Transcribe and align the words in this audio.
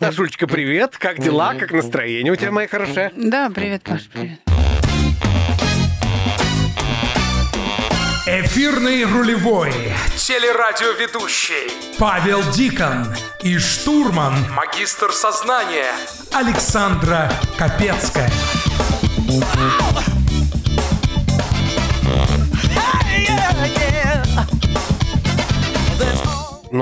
Дашульчика, 0.00 0.46
привет. 0.46 0.96
Как 0.98 1.18
дела? 1.18 1.54
Как 1.54 1.72
настроение 1.72 2.32
у 2.32 2.36
тебя, 2.36 2.50
моя 2.50 2.68
хорошая? 2.68 3.12
Да, 3.16 3.50
привет, 3.50 3.82
Паш, 3.82 4.08
привет. 4.12 4.40
Эфирный 8.26 9.04
рулевой 9.04 9.70
Телерадиоведущий, 10.16 11.70
Павел 11.98 12.42
Дикон 12.52 13.06
и 13.42 13.58
штурман 13.58 14.34
магистр 14.52 15.12
сознания, 15.12 15.92
Александра 16.32 17.30
Капецкая. 17.58 18.30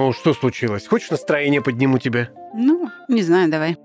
Ну, 0.02 0.12
что 0.12 0.34
случилось? 0.34 0.88
Хочешь 0.88 1.10
настроение 1.10 1.62
подниму 1.62 1.96
тебе? 1.98 2.30
Ну, 2.54 2.90
не 3.06 3.22
знаю, 3.22 3.48
давай. 3.48 3.76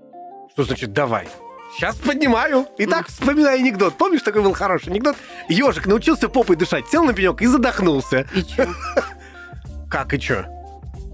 Что 0.50 0.64
значит 0.64 0.92
«давай»? 0.92 1.28
Сейчас 1.76 1.94
поднимаю. 1.94 2.66
Итак, 2.76 3.06
вспоминай 3.06 3.60
анекдот. 3.60 3.96
Помнишь, 3.96 4.22
такой 4.22 4.42
был 4.42 4.52
хороший 4.52 4.88
анекдот? 4.88 5.14
Ежик 5.48 5.86
научился 5.86 6.28
попой 6.28 6.56
дышать, 6.56 6.88
сел 6.88 7.04
на 7.04 7.12
пенек 7.12 7.40
и 7.40 7.46
задохнулся. 7.46 8.26
И 8.34 8.42
чё? 8.42 8.66
Как 9.88 10.12
и 10.12 10.18
чё? 10.18 10.44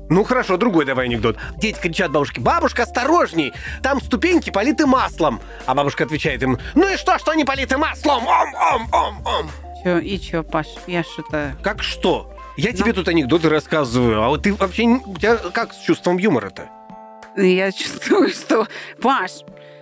Ну 0.09 0.25
хорошо, 0.25 0.57
другой 0.57 0.87
давай 0.87 1.05
анекдот. 1.05 1.37
Дети 1.59 1.79
кричат 1.79 2.11
бабушке, 2.11 2.41
бабушка, 2.41 2.85
осторожней, 2.85 3.53
там 3.83 4.01
ступеньки 4.01 4.49
политы 4.49 4.87
маслом. 4.87 5.39
А 5.67 5.75
бабушка 5.75 6.05
отвечает 6.05 6.43
им, 6.43 6.59
ну 6.75 6.89
и 6.91 6.97
что, 6.97 7.19
что 7.19 7.33
они 7.33 7.45
политы 7.45 7.77
маслом? 7.77 8.27
Ом, 8.27 8.55
ом, 8.55 8.89
ом, 8.91 9.27
ом. 9.27 9.51
Чё, 9.83 9.99
и 9.99 10.19
чё, 10.19 10.43
Паш? 10.43 10.67
Я 10.87 11.03
что-то... 11.03 11.55
Как 11.63 11.83
что? 11.83 12.34
Я 12.57 12.73
тебе 12.73 12.93
тут 12.93 13.09
анекдоты 13.09 13.49
рассказываю, 13.49 14.23
а 14.23 14.29
вот 14.29 14.43
ты 14.43 14.55
вообще, 14.55 14.85
у 14.85 15.17
тебя 15.17 15.37
как 15.37 15.73
с 15.73 15.79
чувством 15.79 16.19
юмора-то? 16.19 16.69
Я 17.37 17.73
чувствую, 17.73 18.29
что... 18.31 18.69
Паш, 19.03 19.31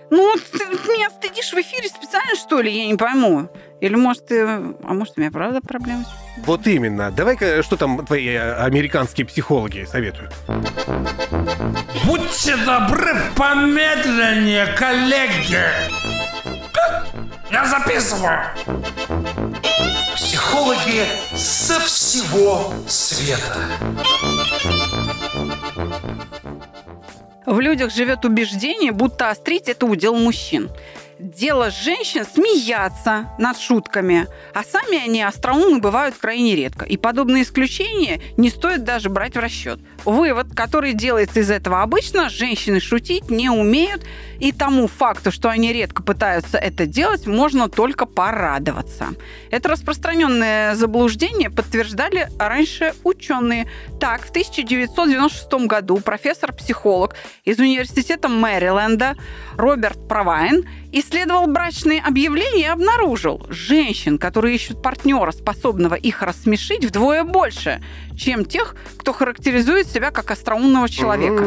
ну, 0.09 0.35
ты 0.51 0.57
меня 0.91 1.09
стыдишь 1.11 1.51
в 1.53 1.57
эфире 1.57 1.87
специально, 1.87 2.35
что 2.35 2.61
ли? 2.61 2.71
Я 2.71 2.87
не 2.87 2.95
пойму. 2.95 3.47
Или, 3.79 3.95
может, 3.95 4.25
ты... 4.27 4.41
А 4.43 4.93
может, 4.93 5.13
у 5.17 5.21
меня 5.21 5.29
правда 5.31 5.59
проблемы? 5.61 6.03
с- 6.03 6.45
Вот 6.47 6.65
именно. 6.65 7.11
Давай-ка, 7.11 7.61
что 7.61 7.77
там 7.77 8.03
твои 8.05 8.29
э, 8.29 8.53
американские 8.55 9.27
психологи 9.27 9.85
советуют? 9.89 10.33
Будьте 12.05 12.55
добры, 12.65 13.15
помедленнее, 13.35 14.65
коллеги. 14.77 15.59
Я 17.51 17.65
записываю. 17.65 18.39
Психологи 20.23 21.05
со 21.35 21.81
всего 21.81 22.73
света. 22.87 23.59
В 27.45 27.59
людях 27.59 27.93
живет 27.93 28.23
убеждение, 28.23 28.93
будто 28.93 29.29
острить 29.29 29.67
это 29.67 29.85
удел 29.85 30.15
мужчин. 30.15 30.69
Дело 31.19 31.71
женщин 31.71 32.25
смеяться 32.25 33.31
над 33.37 33.59
шутками, 33.59 34.27
а 34.53 34.63
сами 34.63 35.03
они 35.03 35.21
остроумны 35.21 35.79
бывают 35.79 36.15
крайне 36.17 36.55
редко. 36.55 36.85
И 36.85 36.95
подобные 36.95 37.43
исключения 37.43 38.21
не 38.37 38.49
стоит 38.49 38.85
даже 38.85 39.09
брать 39.09 39.35
в 39.35 39.39
расчет. 39.39 39.79
Вывод, 40.05 40.47
который 40.53 40.93
делается 40.93 41.39
из 41.39 41.49
этого 41.49 41.81
обычно, 41.81 42.29
женщины 42.29 42.79
шутить 42.79 43.29
не 43.29 43.49
умеют, 43.49 44.03
и 44.39 44.51
тому 44.51 44.87
факту, 44.87 45.31
что 45.31 45.49
они 45.49 45.71
редко 45.71 46.03
пытаются 46.03 46.57
это 46.57 46.85
делать, 46.85 47.27
можно 47.27 47.69
только 47.69 48.05
порадоваться. 48.05 49.13
Это 49.51 49.69
распространенное 49.69 50.75
заблуждение 50.75 51.49
подтверждали 51.49 52.27
раньше 52.37 52.93
ученые. 53.03 53.67
Так, 54.01 54.25
в 54.25 54.29
1996 54.31 55.67
году 55.67 55.97
профессор-психолог 55.97 57.15
из 57.45 57.59
университета 57.59 58.27
Мэриленда 58.27 59.15
Роберт 59.55 60.07
Провайн 60.09 60.67
исследовал 60.91 61.47
брачные 61.47 62.01
объявления 62.01 62.63
и 62.63 62.67
обнаружил, 62.67 63.45
женщин, 63.49 64.17
которые 64.17 64.55
ищут 64.55 64.81
партнера, 64.81 65.31
способного 65.31 65.95
их 65.95 66.21
рассмешить, 66.21 66.85
вдвое 66.85 67.23
больше, 67.23 67.81
чем 68.17 68.45
тех, 68.45 68.75
кто 68.97 69.13
характеризует 69.13 69.87
себя 69.93 70.11
как 70.11 70.31
остроумного 70.31 70.89
человека. 70.89 71.45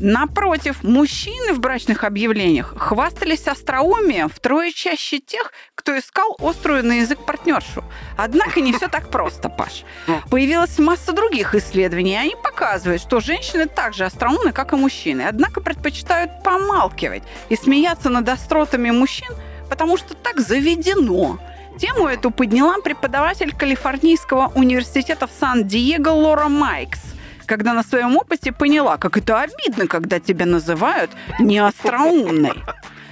Напротив, 0.00 0.82
мужчины 0.82 1.52
в 1.52 1.60
брачных 1.60 2.04
объявлениях 2.04 2.74
хвастались 2.76 3.48
остроумием 3.48 4.28
втрое 4.28 4.72
чаще 4.72 5.18
тех, 5.18 5.52
кто 5.74 5.98
искал 5.98 6.36
острую 6.38 6.84
на 6.84 7.00
язык 7.00 7.24
партнершу. 7.24 7.84
Однако 8.16 8.60
не 8.60 8.72
все 8.72 8.88
так 8.88 9.10
просто, 9.10 9.48
Паш. 9.48 9.84
Появилась 10.30 10.78
масса 10.78 11.12
других 11.12 11.54
исследований, 11.54 12.12
и 12.12 12.16
они 12.16 12.36
показывают, 12.42 13.02
что 13.02 13.20
женщины 13.20 13.66
также 13.66 14.04
остроумны, 14.04 14.52
как 14.52 14.72
и 14.72 14.76
мужчины, 14.76 15.22
однако 15.22 15.60
предпочитают 15.60 16.42
помалкивать 16.44 17.22
и 17.48 17.56
смеяться 17.56 18.08
над 18.10 18.28
остротами 18.28 18.90
мужчин, 18.90 19.28
потому 19.68 19.96
что 19.96 20.14
так 20.14 20.40
заведено. 20.40 21.38
Тему 21.78 22.08
эту 22.08 22.30
подняла 22.30 22.80
преподаватель 22.80 23.54
Калифорнийского 23.54 24.50
университета 24.54 25.26
в 25.26 25.30
Сан-Диего 25.38 26.10
Лора 26.10 26.48
Майкс 26.48 27.00
когда 27.48 27.72
на 27.72 27.82
своем 27.82 28.16
опыте 28.16 28.52
поняла, 28.52 28.98
как 28.98 29.16
это 29.16 29.40
обидно, 29.40 29.88
когда 29.88 30.20
тебя 30.20 30.46
называют 30.46 31.10
неостроумной. 31.40 32.52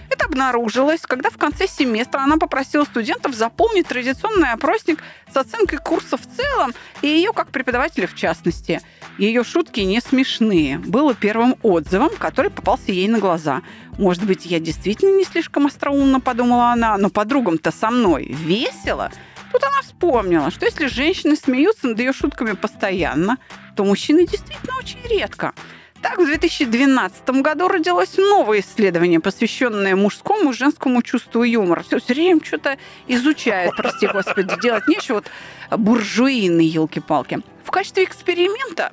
Это 0.08 0.26
обнаружилось, 0.26 1.00
когда 1.00 1.30
в 1.30 1.36
конце 1.36 1.66
семестра 1.66 2.20
она 2.20 2.36
попросила 2.36 2.84
студентов 2.84 3.34
заполнить 3.34 3.88
традиционный 3.88 4.52
опросник 4.52 5.02
с 5.32 5.36
оценкой 5.36 5.78
курса 5.78 6.16
в 6.16 6.22
целом 6.22 6.74
и 7.02 7.08
ее 7.08 7.32
как 7.32 7.48
преподавателя 7.48 8.06
в 8.06 8.14
частности. 8.14 8.80
Ее 9.18 9.42
шутки 9.42 9.80
не 9.80 10.00
смешные. 10.00 10.78
Было 10.78 11.14
первым 11.14 11.56
отзывом, 11.62 12.10
который 12.18 12.50
попался 12.52 12.92
ей 12.92 13.08
на 13.08 13.18
глаза. 13.18 13.62
Может 13.98 14.24
быть, 14.24 14.46
я 14.46 14.60
действительно 14.60 15.16
не 15.16 15.24
слишком 15.24 15.66
остроумно, 15.66 16.20
подумала 16.20 16.70
она, 16.70 16.96
но 16.98 17.10
подругам-то 17.10 17.72
со 17.72 17.90
мной 17.90 18.26
весело. 18.28 19.10
Тут 19.56 19.64
она 19.64 19.80
вспомнила, 19.80 20.50
что 20.50 20.66
если 20.66 20.84
женщины 20.86 21.34
смеются 21.34 21.86
над 21.86 21.98
ее 21.98 22.12
шутками 22.12 22.52
постоянно, 22.52 23.38
то 23.74 23.86
мужчины 23.86 24.26
действительно 24.26 24.76
очень 24.76 25.00
редко. 25.08 25.54
Так, 26.02 26.18
в 26.18 26.26
2012 26.26 27.30
году 27.40 27.66
родилось 27.66 28.18
новое 28.18 28.60
исследование, 28.60 29.18
посвященное 29.18 29.96
мужскому 29.96 30.50
и 30.50 30.54
женскому 30.54 31.00
чувству 31.00 31.42
юмора. 31.42 31.82
Все, 31.84 32.00
все 32.00 32.12
время 32.12 32.44
что-то 32.44 32.76
изучает, 33.08 33.72
прости 33.78 34.06
господи, 34.06 34.60
делать 34.60 34.86
нечего. 34.88 35.22
Вот 35.70 35.78
буржуины, 35.78 36.60
елки-палки. 36.60 37.38
В 37.64 37.70
качестве 37.70 38.04
эксперимента 38.04 38.92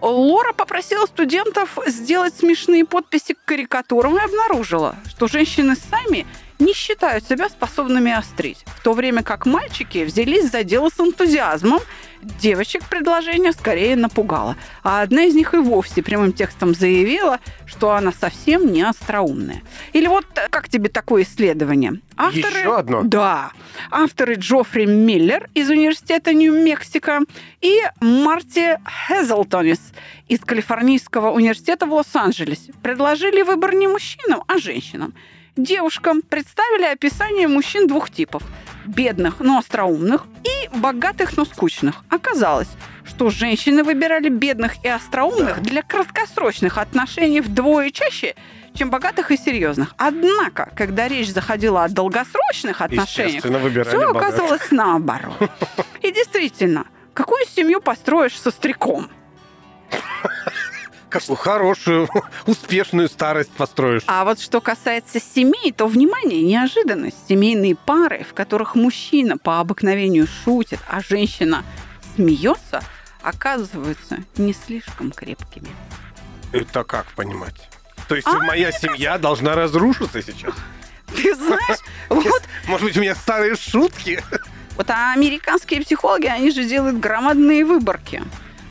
Лора 0.00 0.52
попросила 0.52 1.06
студентов 1.06 1.78
сделать 1.86 2.34
смешные 2.34 2.84
подписи 2.84 3.34
к 3.34 3.44
карикатурам 3.44 4.16
и 4.18 4.20
обнаружила, 4.20 4.94
что 5.08 5.26
женщины 5.26 5.74
сами 5.74 6.26
не 6.60 6.74
считают 6.74 7.26
себя 7.26 7.48
способными 7.48 8.12
острить, 8.12 8.64
в 8.66 8.82
то 8.82 8.92
время 8.92 9.22
как 9.22 9.46
мальчики 9.46 10.04
взялись 10.04 10.50
за 10.50 10.62
дело 10.64 10.90
с 10.90 11.00
энтузиазмом. 11.00 11.80
Девочек 12.22 12.84
предложение 12.84 13.52
скорее 13.52 13.96
напугало, 13.96 14.56
а 14.82 15.00
одна 15.00 15.24
из 15.24 15.34
них 15.34 15.54
и 15.54 15.56
вовсе 15.56 16.02
прямым 16.02 16.34
текстом 16.34 16.74
заявила, 16.74 17.40
что 17.64 17.92
она 17.92 18.12
совсем 18.12 18.70
не 18.70 18.82
остроумная. 18.82 19.62
Или 19.94 20.06
вот 20.06 20.26
э, 20.36 20.48
как 20.50 20.68
тебе 20.68 20.90
такое 20.90 21.22
исследование? 21.22 22.00
Еще 22.30 22.76
одно? 22.76 23.02
Да. 23.04 23.52
Авторы 23.90 24.34
Джоффри 24.34 24.84
Миллер 24.84 25.48
из 25.54 25.70
университета 25.70 26.34
Нью-Мексико 26.34 27.20
и 27.62 27.80
Марти 28.02 28.78
Хезлтонис 29.08 29.80
из 30.28 30.40
Калифорнийского 30.40 31.30
университета 31.30 31.86
в 31.86 31.94
Лос-Анджелесе 31.94 32.74
предложили 32.82 33.40
выбор 33.40 33.74
не 33.74 33.88
мужчинам, 33.88 34.44
а 34.46 34.58
женщинам. 34.58 35.14
Девушкам 35.56 36.22
представили 36.22 36.84
описание 36.84 37.48
мужчин 37.48 37.86
двух 37.86 38.10
типов. 38.10 38.42
Бедных, 38.86 39.40
но 39.40 39.58
остроумных, 39.58 40.24
и 40.44 40.76
богатых, 40.76 41.36
но 41.36 41.44
скучных. 41.44 41.96
Оказалось, 42.08 42.68
что 43.04 43.30
женщины 43.30 43.82
выбирали 43.84 44.28
бедных 44.28 44.82
и 44.84 44.88
остроумных 44.88 45.60
для 45.62 45.82
краткосрочных 45.82 46.78
отношений 46.78 47.40
вдвое 47.40 47.90
чаще, 47.90 48.34
чем 48.74 48.90
богатых 48.90 49.30
и 49.32 49.36
серьезных. 49.36 49.94
Однако, 49.98 50.70
когда 50.76 51.08
речь 51.08 51.30
заходила 51.30 51.84
о 51.84 51.88
долгосрочных 51.88 52.80
отношениях, 52.80 53.42
все 53.42 54.12
богатых. 54.12 54.40
оказалось 54.40 54.70
наоборот. 54.70 55.50
И 56.02 56.10
действительно, 56.10 56.86
какую 57.12 57.44
семью 57.46 57.80
построишь 57.80 58.40
со 58.40 58.50
стреком? 58.50 59.10
Какую 61.10 61.36
хорошую, 61.36 62.08
успешную 62.46 63.08
старость 63.08 63.50
построишь. 63.50 64.02
А 64.06 64.24
вот 64.24 64.40
что 64.40 64.60
касается 64.60 65.20
семей, 65.20 65.72
то, 65.72 65.86
внимание, 65.86 66.42
неожиданность. 66.42 67.16
Семейные 67.28 67.74
пары, 67.74 68.24
в 68.28 68.32
которых 68.32 68.74
мужчина 68.76 69.36
по 69.36 69.60
обыкновению 69.60 70.26
шутит, 70.44 70.78
а 70.88 71.00
женщина 71.02 71.64
смеется, 72.14 72.82
оказываются 73.22 74.18
не 74.36 74.52
слишком 74.54 75.10
крепкими. 75.10 75.68
Это 76.52 76.84
как 76.84 77.06
понимать? 77.12 77.68
То 78.08 78.14
есть 78.14 78.26
А, 78.26 78.38
моя 78.38 78.72
семья 78.72 79.18
должна 79.18 79.54
разрушиться 79.54 80.22
сейчас? 80.22 80.54
Ты 81.14 81.34
знаешь, 81.34 81.78
вот, 82.08 82.42
Может 82.66 82.86
быть, 82.86 82.96
у 82.96 83.00
меня 83.00 83.14
старые 83.14 83.56
шутки? 83.56 84.22
вот 84.76 84.88
а 84.90 85.12
американские 85.12 85.80
психологи, 85.82 86.26
они 86.26 86.50
же 86.50 86.64
делают 86.64 86.98
громадные 86.98 87.64
выборки. 87.64 88.22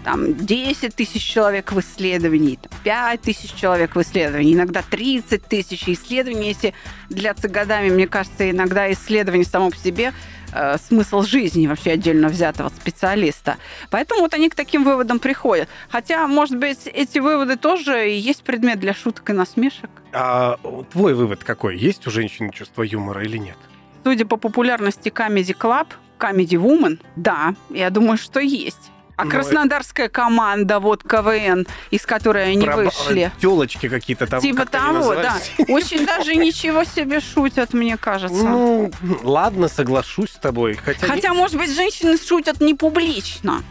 Там 0.09 0.33
10 0.33 0.95
тысяч 0.95 1.23
человек 1.23 1.71
в 1.71 1.79
исследовании, 1.79 2.55
там, 2.55 2.71
5 2.83 3.21
тысяч 3.21 3.53
человек 3.53 3.95
в 3.95 4.01
исследовании, 4.01 4.55
иногда 4.55 4.81
30 4.81 5.43
тысяч 5.43 5.87
исследований, 5.87 6.47
если 6.47 6.73
длятся 7.09 7.47
годами, 7.47 7.91
мне 7.91 8.07
кажется, 8.07 8.49
иногда 8.49 8.91
исследование 8.91 9.45
само 9.45 9.69
по 9.69 9.77
себе 9.77 10.11
э, 10.51 10.77
смысл 10.79 11.21
жизни 11.21 11.67
вообще 11.67 11.91
отдельно 11.91 12.29
взятого 12.29 12.69
специалиста. 12.69 13.57
Поэтому 13.91 14.21
вот 14.21 14.33
они 14.33 14.49
к 14.49 14.55
таким 14.55 14.83
выводам 14.83 15.19
приходят. 15.19 15.69
Хотя, 15.89 16.25
может 16.25 16.57
быть, 16.57 16.87
эти 16.87 17.19
выводы 17.19 17.55
тоже 17.55 18.09
и 18.09 18.17
есть 18.17 18.41
предмет 18.41 18.79
для 18.79 18.95
шуток 18.95 19.29
и 19.29 19.33
насмешек. 19.33 19.91
А 20.11 20.57
твой 20.91 21.13
вывод 21.13 21.43
какой? 21.43 21.77
Есть 21.77 22.07
у 22.07 22.09
женщины 22.09 22.51
чувство 22.51 22.81
юмора 22.81 23.23
или 23.23 23.37
нет? 23.37 23.57
Судя 24.03 24.25
по 24.25 24.37
популярности 24.37 25.09
Comedy 25.09 25.55
Club, 25.55 25.85
Comedy 26.17 26.57
Woman, 26.59 26.99
да, 27.15 27.53
я 27.69 27.91
думаю, 27.91 28.17
что 28.17 28.39
есть. 28.39 28.89
А 29.19 29.25
Ну, 29.25 29.31
краснодарская 29.31 30.07
команда, 30.07 30.79
вот 30.79 31.03
КВН, 31.03 31.67
из 31.91 32.05
которой 32.05 32.53
они 32.53 32.65
вышли. 32.69 33.33
Телочки 33.41 33.89
какие-то 33.89 34.27
там. 34.27 34.39
типа 34.39 34.59
как 34.59 34.69
того, 34.69 35.13
да. 35.13 35.35
Очень 35.67 36.05
даже 36.05 36.35
ничего 36.35 36.85
себе 36.85 37.19
шутят, 37.19 37.73
мне 37.73 37.97
кажется. 37.97 38.43
Ну, 38.43 38.89
ладно, 39.23 39.67
соглашусь 39.67 40.31
с 40.31 40.37
тобой. 40.37 40.75
Хотя, 40.75 41.05
Хотя, 41.05 41.33
может 41.33 41.57
быть, 41.57 41.69
женщины 41.75 42.17
шутят 42.17 42.61
не 42.61 42.75
публично. 42.75 43.61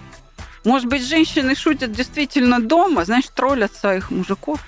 Может 0.64 0.86
быть, 0.86 1.08
женщины 1.08 1.54
шутят 1.54 1.92
действительно 1.92 2.60
дома, 2.60 3.06
знаешь, 3.06 3.28
троллят 3.34 3.74
своих 3.74 4.10
мужиков. 4.10 4.60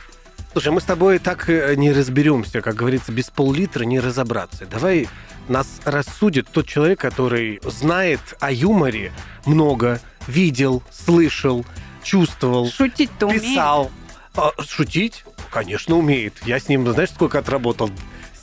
Слушай, 0.53 0.73
мы 0.73 0.81
с 0.81 0.85
тобой 0.85 1.19
так 1.19 1.51
э, 1.51 1.75
не 1.77 1.93
разберемся, 1.93 2.63
как 2.63 2.75
говорится, 2.75 3.13
без 3.13 3.29
пол-литра 3.29 3.85
не 3.85 4.01
разобраться. 4.01 4.65
Давай 4.65 5.09
нас 5.49 5.81
рассудит 5.85 6.49
тот 6.51 6.67
человек, 6.67 7.01
который 7.01 7.61
знает 7.65 8.21
о 8.41 8.51
юморе 8.51 9.13
много, 9.45 10.01
видел, 10.27 10.83
слышал, 10.91 11.65
чувствовал, 12.03 12.71
Шутить-то 12.71 13.31
писал. 13.31 13.91
А, 14.37 14.51
шутить? 14.67 15.25
Конечно, 15.51 15.97
умеет. 15.97 16.35
Я 16.45 16.61
с 16.61 16.69
ним, 16.69 16.91
знаешь, 16.93 17.11
сколько 17.11 17.39
отработал? 17.39 17.91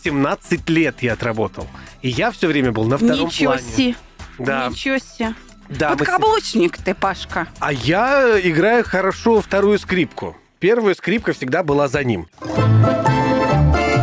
17 0.04 0.70
лет 0.70 1.02
я 1.02 1.14
отработал. 1.14 1.68
И 2.02 2.10
я 2.10 2.32
все 2.32 2.48
время 2.48 2.72
был 2.72 2.86
на 2.86 2.98
втором 2.98 3.28
Ничего 3.28 3.54
плане. 3.54 3.68
себе. 3.76 3.96
Да, 4.38 4.68
Ничего 4.70 4.98
себе. 4.98 5.34
да. 5.70 5.92
мы 5.92 5.98
Подкаблучник 5.98 6.78
ты, 6.78 6.94
Пашка. 6.94 7.48
А 7.60 7.72
я 7.74 8.40
играю 8.42 8.84
хорошо 8.84 9.42
вторую 9.42 9.80
скрипку. 9.80 10.36
Первая 10.60 10.96
скрипка 10.96 11.34
всегда 11.34 11.64
была 11.64 11.88
за 11.88 12.04
ним. 12.04 12.28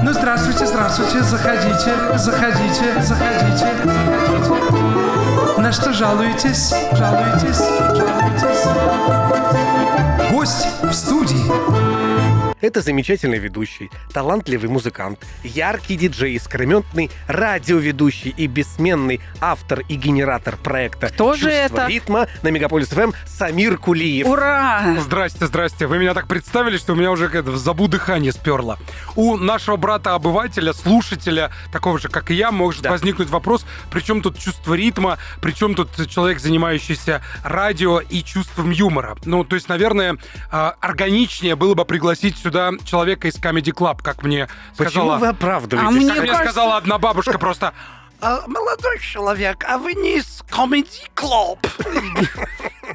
Ну, 0.02 0.12
здравствуйте, 0.12 0.66
здравствуйте, 0.66 1.22
заходите, 1.22 2.18
заходите, 2.18 3.02
заходите, 3.02 3.82
заходите. 3.82 4.73
На 5.64 5.72
что 5.72 5.94
жалуетесь? 5.94 6.74
Жалуетесь? 6.92 7.56
Жалуетесь? 7.96 8.66
Гость 10.30 10.66
в 10.82 10.92
студии. 10.92 11.83
Это 12.64 12.80
замечательный 12.80 13.38
ведущий, 13.38 13.90
талантливый 14.14 14.70
музыкант, 14.70 15.18
яркий 15.42 15.96
диджей, 15.96 16.40
скрометный 16.40 17.10
радиоведущий 17.28 18.32
и 18.34 18.46
бессменный 18.46 19.20
автор 19.38 19.80
и 19.80 19.96
генератор 19.96 20.56
проекта 20.56 21.08
Кто 21.08 21.34
же 21.34 21.50
«Чувство 21.50 21.80
это?» 21.80 21.86
ритма» 21.88 22.26
на 22.40 22.48
Мегаполис 22.48 22.88
ФМ 22.88 23.10
Самир 23.26 23.76
Кулиев. 23.76 24.26
Ура! 24.26 24.96
Здрасте, 24.98 25.46
здрасте. 25.46 25.86
Вы 25.86 25.98
меня 25.98 26.14
так 26.14 26.26
представили, 26.26 26.78
что 26.78 26.94
у 26.94 26.96
меня 26.96 27.10
уже 27.10 27.28
как-то 27.28 27.50
в 27.50 27.58
забу 27.58 27.86
дыхание 27.86 28.32
сперло. 28.32 28.78
У 29.14 29.36
нашего 29.36 29.76
брата-обывателя, 29.76 30.72
слушателя, 30.72 31.52
такого 31.70 31.98
же, 31.98 32.08
как 32.08 32.30
и 32.30 32.34
я, 32.34 32.50
может 32.50 32.80
Да. 32.80 32.92
возникнуть 32.92 33.28
вопрос, 33.28 33.66
при 33.90 34.00
чем 34.00 34.22
тут 34.22 34.38
чувство 34.38 34.72
ритма, 34.72 35.18
при 35.42 35.52
чем 35.52 35.74
тут 35.74 35.90
человек, 36.08 36.40
занимающийся 36.40 37.20
радио 37.42 38.00
и 38.00 38.22
чувством 38.24 38.70
юмора. 38.70 39.18
Ну, 39.26 39.44
то 39.44 39.54
есть, 39.54 39.68
наверное, 39.68 40.16
а, 40.50 40.76
органичнее 40.80 41.56
было 41.56 41.74
бы 41.74 41.84
пригласить 41.84 42.38
сюда 42.38 42.53
человека 42.84 43.28
из 43.28 43.36
Comedy 43.36 43.72
Club, 43.72 44.00
как 44.02 44.22
мне 44.22 44.48
Почему 44.76 44.90
сказала... 45.06 45.18
вы 45.18 45.26
оправдываетесь? 45.28 45.88
А 45.88 45.90
мне 45.90 46.08
Как 46.08 46.18
мне 46.18 46.26
кажется- 46.30 46.52
сказала 46.52 46.76
одна 46.76 46.98
бабушка 46.98 47.38
просто... 47.38 47.72
«А, 48.20 48.42
молодой 48.46 49.00
человек, 49.00 49.64
а 49.68 49.76
вы 49.76 49.92
не 49.92 50.16
из 50.18 50.42
Comedy 50.50 51.10
Club? 51.14 51.58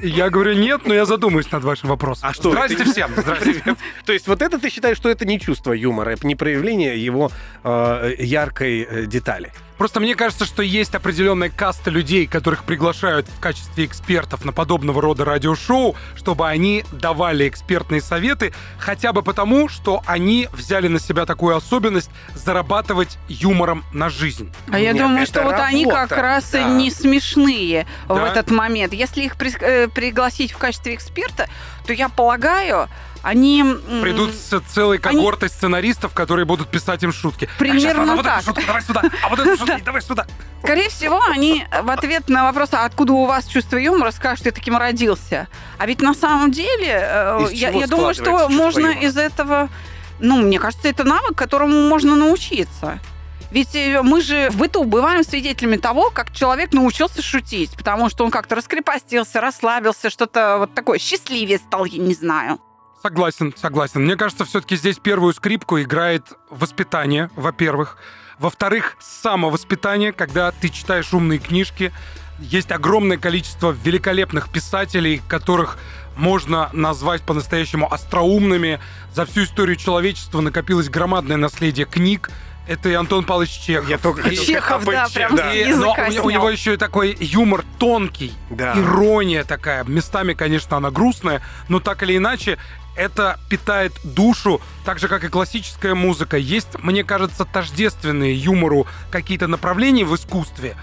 Я 0.02 0.30
говорю, 0.30 0.54
нет, 0.54 0.82
но 0.86 0.94
я 0.94 1.04
задумаюсь 1.04 1.50
над 1.52 1.62
вашим 1.62 1.90
вопросом. 1.90 2.28
А 2.28 2.32
что, 2.32 2.50
Здрасте 2.50 2.74
это- 2.82 2.90
всем. 2.90 3.10
Здрасте. 3.16 3.44
Привет. 3.54 3.78
То 4.06 4.12
есть 4.12 4.26
вот 4.26 4.40
это 4.42 4.58
ты 4.58 4.70
считаешь, 4.70 4.96
что 4.96 5.08
это 5.08 5.24
не 5.26 5.38
чувство 5.38 5.72
юмора, 5.72 6.10
это 6.10 6.26
не 6.26 6.34
проявление 6.36 7.02
его 7.04 7.30
э, 7.62 8.14
яркой 8.18 8.80
э, 8.82 9.06
детали? 9.06 9.52
Просто 9.80 9.98
мне 9.98 10.14
кажется, 10.14 10.44
что 10.44 10.62
есть 10.62 10.94
определенная 10.94 11.48
каста 11.48 11.88
людей, 11.88 12.26
которых 12.26 12.64
приглашают 12.64 13.26
в 13.26 13.40
качестве 13.40 13.86
экспертов 13.86 14.44
на 14.44 14.52
подобного 14.52 15.00
рода 15.00 15.24
радиошоу, 15.24 15.96
чтобы 16.16 16.46
они 16.46 16.84
давали 16.92 17.48
экспертные 17.48 18.02
советы, 18.02 18.52
хотя 18.78 19.14
бы 19.14 19.22
потому, 19.22 19.70
что 19.70 20.02
они 20.04 20.50
взяли 20.52 20.88
на 20.88 21.00
себя 21.00 21.24
такую 21.24 21.56
особенность 21.56 22.10
зарабатывать 22.34 23.16
юмором 23.26 23.82
на 23.94 24.10
жизнь. 24.10 24.52
А 24.70 24.78
я 24.78 24.92
Нет, 24.92 25.00
думаю, 25.00 25.22
это 25.22 25.32
что 25.32 25.42
вот 25.44 25.54
они 25.54 25.86
как 25.86 26.10
работа, 26.10 26.16
раз 26.20 26.50
да. 26.50 26.60
и 26.60 26.64
не 26.72 26.90
смешные 26.90 27.86
в 28.06 28.16
Да? 28.16 28.28
этот 28.28 28.50
момент. 28.50 28.92
Если 28.92 29.22
их 29.22 29.36
при- 29.36 29.56
э, 29.62 29.88
пригласить 29.88 30.52
в 30.52 30.58
качестве 30.58 30.94
эксперта, 30.94 31.48
то 31.86 31.94
я 31.94 32.10
полагаю, 32.10 32.86
они... 33.22 33.64
Придут 34.02 34.32
с 34.34 34.60
целой 34.72 34.98
когортой 34.98 35.48
сценаристов, 35.48 36.14
которые 36.14 36.46
будут 36.46 36.68
писать 36.68 37.02
им 37.02 37.12
шутки. 37.12 37.46
Так, 37.46 37.56
Примерно 37.58 37.80
сейчас 37.80 37.96
надо 37.96 38.16
вот 38.16 38.24
так. 38.24 38.36
эту 38.38 38.46
шутку, 38.46 38.62
давай 38.66 38.82
сюда, 38.82 39.02
а 39.22 39.28
вот 39.28 39.38
эту 39.38 39.56
шутку, 39.58 39.80
давай 39.84 40.02
сюда. 40.02 40.26
Скорее 40.62 40.88
всего, 40.88 41.22
они 41.22 41.66
в 41.82 41.90
ответ 41.90 42.28
на 42.28 42.44
вопрос, 42.44 42.70
а 42.72 42.84
откуда 42.84 43.12
у 43.12 43.24
вас 43.26 43.46
чувство 43.46 43.76
юмора, 43.76 44.10
скажут, 44.10 44.40
что 44.40 44.48
я 44.48 44.52
таким 44.52 44.76
родился. 44.76 45.48
А 45.78 45.86
ведь 45.86 46.02
на 46.02 46.14
самом 46.14 46.50
деле, 46.50 47.00
э, 47.02 47.46
я, 47.52 47.70
я 47.70 47.86
думаю, 47.86 48.14
что 48.14 48.48
можно 48.48 48.86
юмора? 48.86 49.06
из 49.06 49.16
этого... 49.16 49.68
Ну, 50.18 50.42
мне 50.42 50.58
кажется, 50.58 50.88
это 50.88 51.04
навык, 51.04 51.34
которому 51.34 51.88
можно 51.88 52.14
научиться. 52.14 53.00
Ведь 53.50 53.74
э, 53.74 54.00
мы 54.02 54.20
же 54.20 54.48
в 54.50 54.56
быту 54.56 54.84
бываем 54.84 55.24
свидетелями 55.24 55.76
того, 55.76 56.10
как 56.10 56.32
человек 56.32 56.72
научился 56.72 57.22
шутить, 57.22 57.76
потому 57.76 58.08
что 58.08 58.24
он 58.24 58.30
как-то 58.30 58.54
раскрепостился, 58.54 59.40
расслабился, 59.40 60.10
что-то 60.10 60.56
вот 60.58 60.74
такое, 60.74 60.98
счастливее 60.98 61.58
стал, 61.58 61.84
я 61.84 61.98
не 61.98 62.14
знаю. 62.14 62.60
Согласен, 63.02 63.54
согласен. 63.56 64.04
Мне 64.04 64.16
кажется, 64.16 64.44
все-таки 64.44 64.76
здесь 64.76 64.98
первую 64.98 65.32
скрипку 65.32 65.80
играет 65.80 66.24
воспитание, 66.50 67.30
во-первых. 67.34 67.96
Во-вторых, 68.38 68.96
самовоспитание, 69.00 70.12
когда 70.12 70.50
ты 70.50 70.68
читаешь 70.68 71.12
умные 71.12 71.38
книжки. 71.38 71.92
Есть 72.38 72.72
огромное 72.72 73.18
количество 73.18 73.70
великолепных 73.84 74.50
писателей, 74.50 75.20
которых 75.28 75.76
можно 76.16 76.70
назвать 76.72 77.22
по-настоящему 77.22 77.90
остроумными. 77.92 78.80
За 79.14 79.24
всю 79.26 79.44
историю 79.44 79.76
человечества 79.76 80.40
накопилось 80.40 80.88
громадное 80.88 81.36
наследие 81.36 81.86
книг. 81.86 82.30
Это 82.68 82.88
и 82.88 82.92
Антон 82.94 83.24
Павлович 83.24 83.50
Чехов. 83.58 83.88
Я 83.88 83.98
только 83.98 84.22
хотел 84.22 84.44
Чехов, 84.44 84.84
да, 84.84 85.04
АПЧ, 85.04 85.14
прям 85.14 85.34
да. 85.36 85.52
И- 85.52 85.72
но 85.74 85.92
у, 85.92 86.10
него- 86.10 86.26
у 86.26 86.30
него 86.30 86.50
еще 86.50 86.74
и 86.74 86.76
такой 86.76 87.16
юмор 87.18 87.64
тонкий, 87.78 88.32
Да. 88.50 88.74
ирония 88.78 89.44
такая. 89.44 89.82
Местами, 89.84 90.34
конечно, 90.34 90.76
она 90.76 90.90
грустная, 90.90 91.42
но 91.68 91.80
так 91.80 92.02
или 92.04 92.16
иначе 92.16 92.58
это 92.96 93.38
питает 93.48 93.92
душу, 94.04 94.60
так 94.84 94.98
же, 94.98 95.08
как 95.08 95.24
и 95.24 95.28
классическая 95.28 95.94
музыка. 95.94 96.36
Есть, 96.36 96.78
мне 96.82 97.04
кажется, 97.04 97.44
тождественные 97.44 98.34
юмору 98.34 98.86
какие-то 99.10 99.46
направления 99.46 100.04
в 100.04 100.14
искусстве, 100.14 100.76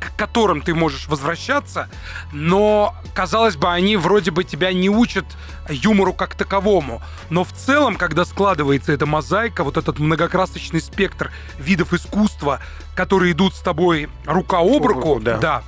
к 0.00 0.16
которым 0.16 0.60
ты 0.60 0.74
можешь 0.74 1.08
возвращаться, 1.08 1.88
но, 2.32 2.94
казалось 3.14 3.56
бы, 3.56 3.72
они 3.72 3.96
вроде 3.96 4.30
бы 4.30 4.44
тебя 4.44 4.72
не 4.72 4.88
учат 4.88 5.24
юмору 5.68 6.12
как 6.12 6.34
таковому. 6.34 7.02
Но 7.30 7.44
в 7.44 7.52
целом, 7.52 7.96
когда 7.96 8.24
складывается 8.24 8.92
эта 8.92 9.06
мозаика, 9.06 9.64
вот 9.64 9.76
этот 9.76 9.98
многокрасочный 9.98 10.80
спектр 10.80 11.32
видов 11.58 11.92
искусства, 11.92 12.60
которые 12.94 13.32
идут 13.32 13.54
с 13.54 13.60
тобой 13.60 14.08
рука 14.26 14.58
об 14.58 14.84
руку, 14.84 15.20
да. 15.20 15.38
да, 15.38 15.62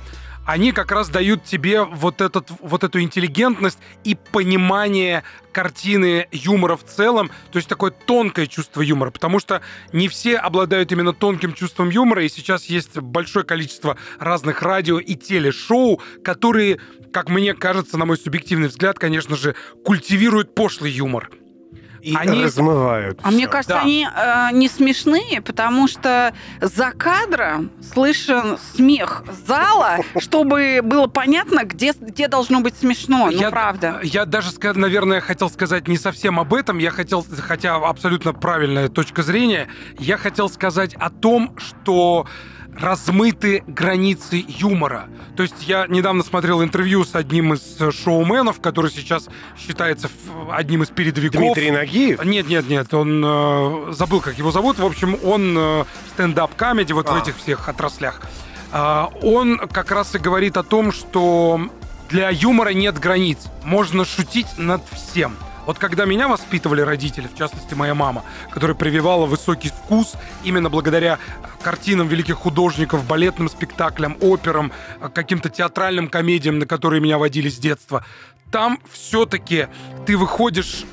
они 0.47 0.71
как 0.71 0.91
раз 0.93 1.09
дают 1.09 1.43
тебе 1.43 1.83
вот, 1.83 2.21
этот, 2.21 2.49
вот 2.61 2.85
эту 2.85 3.01
интеллигентность 3.01 3.79
и 4.05 4.15
понимание 4.15 5.23
картины 5.51 6.27
юмора 6.31 6.77
в 6.77 6.85
целом, 6.85 7.29
то 7.51 7.57
есть 7.57 7.67
такое 7.67 7.91
тонкое 7.91 8.47
чувство 8.47 8.81
юмора, 8.81 9.11
потому 9.11 9.39
что 9.39 9.61
не 9.91 10.07
все 10.07 10.37
обладают 10.37 10.91
именно 10.93 11.11
тонким 11.11 11.53
чувством 11.53 11.89
юмора, 11.89 12.23
и 12.23 12.29
сейчас 12.29 12.65
есть 12.65 12.97
большое 12.97 13.43
количество 13.43 13.97
разных 14.19 14.61
радио 14.61 14.99
и 14.99 15.15
телешоу, 15.15 16.01
которые, 16.23 16.79
как 17.11 17.29
мне 17.29 17.53
кажется, 17.53 17.97
на 17.97 18.05
мой 18.05 18.17
субъективный 18.17 18.69
взгляд, 18.69 18.97
конечно 18.97 19.35
же, 19.35 19.53
культивируют 19.83 20.55
пошлый 20.55 20.91
юмор. 20.91 21.29
И 22.07 22.15
Они- 22.15 22.43
размывают. 22.45 23.19
А 23.23 23.29
мне 23.31 23.41
всё. 23.43 23.49
кажется, 23.51 23.75
Да. 23.75 23.81
они 23.81 24.07
э, 24.07 24.47
не 24.53 24.69
смешные, 24.69 25.41
потому 25.41 25.87
что 25.87 26.33
за 26.61 26.91
кадром 26.91 27.69
слышен 27.93 28.57
смех 28.75 29.23
зала, 29.45 29.97
чтобы 30.19 30.79
было 30.83 31.07
понятно, 31.07 31.63
где, 31.65 31.93
где 31.99 32.27
должно 32.29 32.61
быть 32.61 32.77
смешно. 32.77 33.25
Ну, 33.25 33.31
я, 33.31 33.49
правда. 33.49 33.99
Я 34.03 34.25
даже, 34.25 34.51
наверное, 34.75 35.19
хотел 35.19 35.49
сказать 35.49 35.87
не 35.87 35.97
совсем 35.97 36.39
об 36.39 36.53
этом. 36.53 36.77
Я 36.77 36.91
хотел, 36.91 37.25
хотя 37.41 37.75
абсолютно 37.75 38.33
правильная 38.33 38.87
точка 38.87 39.21
зрения, 39.21 39.67
я 39.99 40.17
хотел 40.17 40.49
сказать 40.49 40.93
о 40.95 41.09
том, 41.09 41.55
что 41.57 42.25
размыты 42.79 43.63
границы 43.67 44.43
юмора. 44.47 45.07
То 45.35 45.43
есть 45.43 45.67
я 45.67 45.87
недавно 45.87 46.23
смотрел 46.23 46.63
интервью 46.63 47.03
с 47.03 47.15
одним 47.15 47.53
из 47.53 47.79
э, 47.79 47.91
шоуменов, 47.91 48.59
который 48.61 48.91
сейчас 48.91 49.27
считается 49.57 50.09
одним 50.51 50.83
из 50.83 50.89
передовиков. 50.89 51.39
Дмитрий 51.39 51.71
Нагиев? 51.71 52.23
Нет, 52.23 52.47
нет, 52.47 52.67
нет, 52.69 52.93
он 52.93 53.23
э, 53.25 53.93
забыл, 53.93 54.21
как 54.21 54.37
его 54.37 54.51
зовут. 54.51 54.79
В 54.79 54.85
общем, 54.85 55.17
он 55.23 55.55
э, 55.57 55.85
stand-up 56.13 56.59
comedy 56.59 56.93
вот 56.93 57.07
в 57.07 57.13
А. 57.13 57.19
этих 57.19 57.37
всех 57.37 57.69
отраслях. 57.69 58.21
А, 58.71 59.09
он 59.21 59.57
как 59.57 59.91
раз 59.91 60.15
и 60.15 60.19
говорит 60.19 60.57
о 60.57 60.63
том, 60.63 60.91
что 60.91 61.59
для 62.09 62.29
юмора 62.29 62.69
нет 62.69 62.99
границ. 62.99 63.39
Можно 63.63 64.05
шутить 64.05 64.47
над 64.57 64.81
всем. 64.91 65.35
Вот 65.67 65.79
когда 65.79 66.05
меня 66.05 66.29
воспитывали 66.29 66.79
родители, 66.79 67.27
в 67.27 67.35
частности 67.35 67.73
моя 67.73 67.93
мама, 67.93 68.23
которая 68.51 68.73
прививала 68.73 69.25
высокий 69.25 69.67
вкус 69.67 70.13
именно 70.45 70.69
благодаря 70.69 71.19
картинам 71.61 72.07
великих 72.07 72.35
художников, 72.35 73.05
балетным 73.05 73.49
спектаклям, 73.49 74.17
операм, 74.21 74.71
э, 75.01 75.09
каким-то 75.13 75.49
театральным 75.49 76.07
комедиям, 76.07 76.57
на 76.57 76.65
которые 76.65 77.01
меня 77.01 77.17
водили 77.17 77.49
с 77.49 77.57
детства, 77.57 78.05
там 78.49 78.79
все-таки 78.89 79.67
ты 80.05 80.15
выходишь 80.15 80.85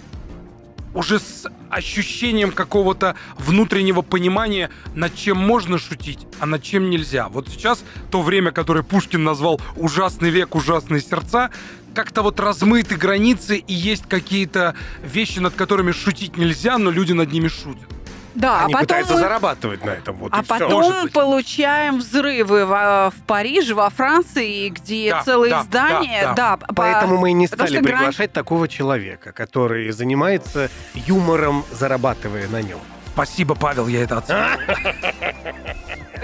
уже 0.93 1.21
с 1.21 1.47
ощущением 1.75 2.53
какого-то 2.53 3.17
внутреннего 3.37 4.03
понимания, 4.03 4.71
над 4.95 5.15
чем 5.15 5.37
можно 5.37 5.79
шутить, 5.79 6.21
а 6.39 6.47
над 6.47 6.63
чем 6.63 6.89
нельзя. 6.89 7.29
Вот 7.29 7.49
сейчас 7.49 7.85
то 8.11 8.23
время, 8.23 8.53
которое 8.53 8.83
Пушкин 8.83 9.25
назвал 9.25 9.61
«ужасный 9.77 10.31
век, 10.31 10.55
ужасные 10.55 11.01
сердца», 11.01 11.51
как-то 11.95 12.23
вот 12.23 12.41
размыты 12.41 12.97
границы, 12.97 13.57
и 13.57 13.73
есть 13.73 14.05
какие-то 14.09 14.75
вещи, 15.03 15.39
над 15.39 15.55
которыми 15.55 15.93
шутить 15.93 16.37
нельзя, 16.37 16.79
но 16.79 16.91
люди 16.91 17.13
над 17.13 17.33
ними 17.33 17.49
шутят. 17.49 17.89
Да, 18.35 18.65
Они 18.65 18.73
а 18.75 18.79
потом 18.79 18.81
пытаются 18.81 19.13
мы- 19.15 19.21
зарабатывать 19.21 19.85
на 19.85 19.91
этом. 19.91 20.17
Вот 20.17 20.33
А 20.35 20.43
потом 20.43 21.09
получаем 21.11 21.99
взрывы 21.99 22.67
в, 22.67 23.13
в 23.17 23.23
Париже, 23.27 23.75
во 23.75 23.91
Франции, 23.91 24.69
где 24.71 25.11
Да, 25.11 25.23
целые 25.23 25.51
да, 25.53 25.63
здания. 25.63 26.23
да, 26.23 26.35
Да, 26.35 26.57
по- 26.57 26.75
Поэтому 26.75 27.17
мы 27.19 27.31
и 27.31 27.33
не 27.33 27.47
стали 27.47 27.69
что 27.69 27.81
грань- 27.81 27.85
приглашать 27.99 28.33
такого 28.33 28.67
человека, 28.69 29.33
который 29.33 29.91
занимается 29.93 30.69
юмором, 30.95 31.65
зарабатывая 31.71 32.49
на 32.49 32.61
нем. 32.61 32.79
Спасибо, 33.13 33.55
Павел, 33.55 33.87
я 33.87 34.03
это 34.03 34.19
оценил. 34.19 34.59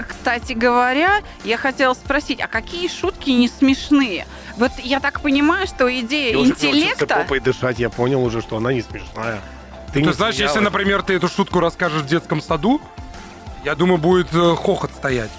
Кстати 0.07 0.53
говоря, 0.53 1.21
я 1.43 1.57
хотела 1.57 1.93
спросить, 1.93 2.41
а 2.41 2.47
какие 2.47 2.87
шутки 2.89 3.29
не 3.31 3.47
смешные? 3.47 4.25
Вот 4.57 4.71
я 4.83 4.99
так 4.99 5.21
понимаю, 5.21 5.67
что 5.67 5.87
идея 6.01 6.33
научился 6.33 6.67
интеллекта... 6.67 7.07
попой 7.07 7.39
дышать, 7.39 7.79
я 7.79 7.89
понял 7.89 8.23
уже, 8.23 8.41
что 8.41 8.57
она 8.57 8.73
не 8.73 8.81
смешная. 8.81 9.39
Ты 9.93 10.01
не 10.01 10.13
знаешь, 10.13 10.35
если, 10.35 10.59
например, 10.59 11.03
ты 11.03 11.13
эту 11.15 11.27
шутку 11.27 11.59
расскажешь 11.59 12.03
в 12.03 12.05
детском 12.05 12.41
саду, 12.41 12.81
я 13.63 13.75
думаю, 13.75 13.97
будет 13.97 14.33
э, 14.33 14.55
хохот 14.55 14.91
стоять. 14.91 15.31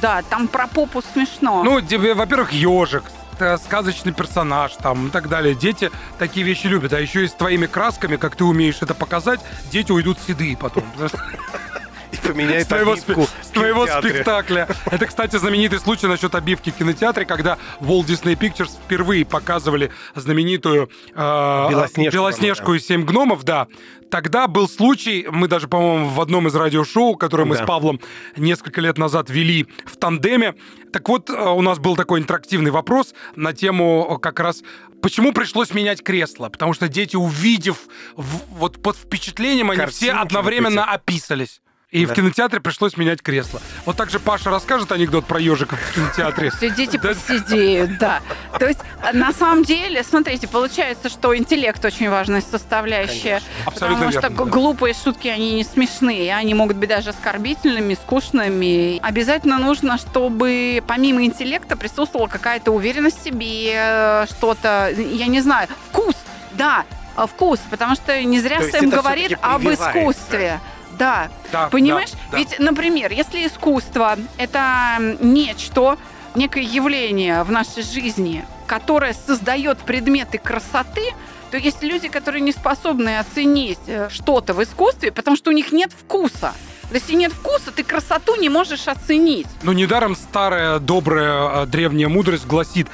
Да, 0.00 0.22
там 0.22 0.48
про 0.48 0.66
попу 0.66 1.02
смешно. 1.02 1.62
Ну, 1.62 1.80
тебе, 1.80 2.14
во-первых, 2.14 2.52
ежик, 2.52 3.04
э, 3.38 3.58
сказочный 3.58 4.12
персонаж 4.12 4.72
там 4.74 5.08
и 5.08 5.10
так 5.10 5.28
далее. 5.28 5.54
Дети 5.54 5.90
такие 6.18 6.46
вещи 6.46 6.68
любят. 6.68 6.92
А 6.92 7.00
еще 7.00 7.24
и 7.24 7.28
с 7.28 7.32
твоими 7.32 7.66
красками, 7.66 8.16
как 8.16 8.36
ты 8.36 8.44
умеешь 8.44 8.78
это 8.80 8.94
показать, 8.94 9.40
дети 9.70 9.92
уйдут 9.92 10.18
седые 10.26 10.56
потом. 10.56 10.84
И 12.12 12.16
поменяет 12.16 12.64
С 12.64 12.68
твоего, 12.68 12.92
обивку 12.92 13.26
с 13.42 13.48
твоего 13.48 13.86
спектакля. 13.86 14.68
Это, 14.90 15.06
кстати, 15.06 15.36
знаменитый 15.36 15.78
случай 15.78 16.06
насчет 16.06 16.34
обивки 16.34 16.70
в 16.70 16.74
кинотеатре, 16.74 17.24
когда 17.24 17.56
Walt 17.80 18.06
Disney 18.06 18.36
Pictures 18.36 18.70
впервые 18.84 19.24
показывали 19.24 19.90
знаменитую 20.14 20.90
э, 21.14 21.68
Белоснежку, 21.70 22.14
Белоснежку 22.16 22.74
и 22.74 22.78
семь 22.80 23.04
гномов, 23.04 23.44
да. 23.44 23.66
Тогда 24.10 24.48
был 24.48 24.68
случай, 24.68 25.28
мы 25.30 25.46
даже, 25.46 25.68
по-моему, 25.68 26.08
в 26.08 26.20
одном 26.20 26.48
из 26.48 26.54
радиошоу, 26.56 27.14
которое 27.14 27.44
мы 27.44 27.56
Да. 27.56 27.62
с 27.62 27.66
Павлом 27.66 28.00
несколько 28.36 28.80
лет 28.80 28.98
назад 28.98 29.30
вели 29.30 29.68
в 29.84 29.96
тандеме. 29.96 30.56
Так 30.92 31.08
вот, 31.08 31.30
э, 31.30 31.32
у 31.32 31.60
нас 31.62 31.78
был 31.78 31.94
такой 31.96 32.18
интерактивный 32.20 32.72
вопрос 32.72 33.14
на 33.36 33.52
тему 33.52 34.14
э, 34.16 34.18
как 34.20 34.40
раз 34.40 34.62
Почему 35.02 35.32
пришлось 35.32 35.72
менять 35.72 36.02
кресло? 36.02 36.50
Потому 36.50 36.74
что 36.74 36.86
дети, 36.86 37.16
увидев 37.16 37.78
в- 38.16 38.42
вот 38.58 38.82
под 38.82 38.96
впечатлением, 38.96 39.70
они 39.70 39.86
все 39.86 40.08
Картинки 40.08 40.22
одновременно 40.26 40.80
эти. 40.80 40.94
описались. 40.94 41.62
И 41.90 42.06
Да. 42.06 42.12
в 42.12 42.16
кинотеатре 42.16 42.60
пришлось 42.60 42.96
менять 42.96 43.20
кресло. 43.20 43.60
Вот 43.84 43.96
так 43.96 44.10
же 44.10 44.20
Паша 44.20 44.48
расскажет 44.50 44.92
анекдот 44.92 45.26
про 45.26 45.40
ежиков 45.40 45.80
в 45.80 45.94
кинотеатре. 45.94 46.50
Все 46.56 46.70
дети 46.70 46.96
Да. 47.02 47.08
посидеют, 47.08 47.98
да. 47.98 48.20
То 48.60 48.68
есть, 48.68 48.78
на 49.12 49.32
самом 49.32 49.64
деле, 49.64 50.04
смотрите, 50.04 50.46
получается, 50.46 51.08
что 51.08 51.36
интеллект 51.36 51.84
очень 51.84 52.08
важная 52.08 52.42
составляющая. 52.42 53.40
Абсолютно 53.66 54.06
потому 54.06 54.12
что 54.12 54.44
глупые 54.44 54.94
шутки, 54.94 55.26
они 55.26 55.54
не 55.54 55.64
смешные. 55.64 56.32
Они 56.36 56.54
могут 56.54 56.76
быть 56.76 56.88
даже 56.88 57.10
оскорбительными, 57.10 57.94
скучными. 57.94 59.00
Обязательно 59.02 59.58
нужно, 59.58 59.98
чтобы 59.98 60.84
помимо 60.86 61.24
интеллекта 61.24 61.76
присутствовала 61.76 62.28
какая-то 62.28 62.70
уверенность 62.70 63.20
в 63.20 63.24
себе, 63.24 63.72
э, 63.74 64.26
что-то, 64.30 64.90
я 64.96 65.26
не 65.26 65.40
знаю, 65.40 65.66
вкус. 65.88 66.14
Да, 66.52 66.84
э, 67.16 67.26
вкус, 67.26 67.58
потому 67.68 67.96
что 67.96 68.22
не 68.22 68.38
зря 68.40 68.60
То 68.60 68.68
Сэм 68.70 68.90
говорит 68.90 69.36
об 69.42 69.62
искусстве. 69.68 70.60
Да, 71.00 71.30
Да, 71.50 71.68
Понимаешь? 71.70 72.10
да, 72.10 72.18
да. 72.32 72.38
Ведь, 72.38 72.58
например, 72.58 73.10
если 73.10 73.46
искусство— 73.46 74.16
это 74.36 75.16
нечто, 75.20 75.96
некое 76.34 76.62
явление 76.62 77.42
в 77.42 77.50
нашей 77.50 77.82
жизни, 77.82 78.44
которое 78.66 79.14
создает 79.14 79.78
предметы 79.78 80.36
красоты, 80.38 81.14
то 81.50 81.56
есть 81.56 81.82
люди, 81.82 82.08
которые 82.08 82.42
не 82.42 82.52
способны 82.52 83.18
оценить 83.18 83.80
э, 83.86 84.08
что-то 84.10 84.52
в 84.54 84.62
искусстве, 84.62 85.10
потому 85.10 85.36
что 85.36 85.50
у 85.50 85.54
них 85.54 85.72
нет 85.72 85.90
вкуса. 85.92 86.52
Если 86.92 87.14
нет 87.14 87.32
вкуса, 87.32 87.72
ты 87.72 87.82
красоту 87.82 88.36
не 88.36 88.48
можешь 88.48 88.86
оценить. 88.86 89.46
Но 89.62 89.72
недаром 89.72 90.14
старая 90.14 90.78
добрая 90.78 91.62
э, 91.62 91.66
древняя 91.66 92.08
мудрость 92.08 92.46
гласит, 92.46 92.86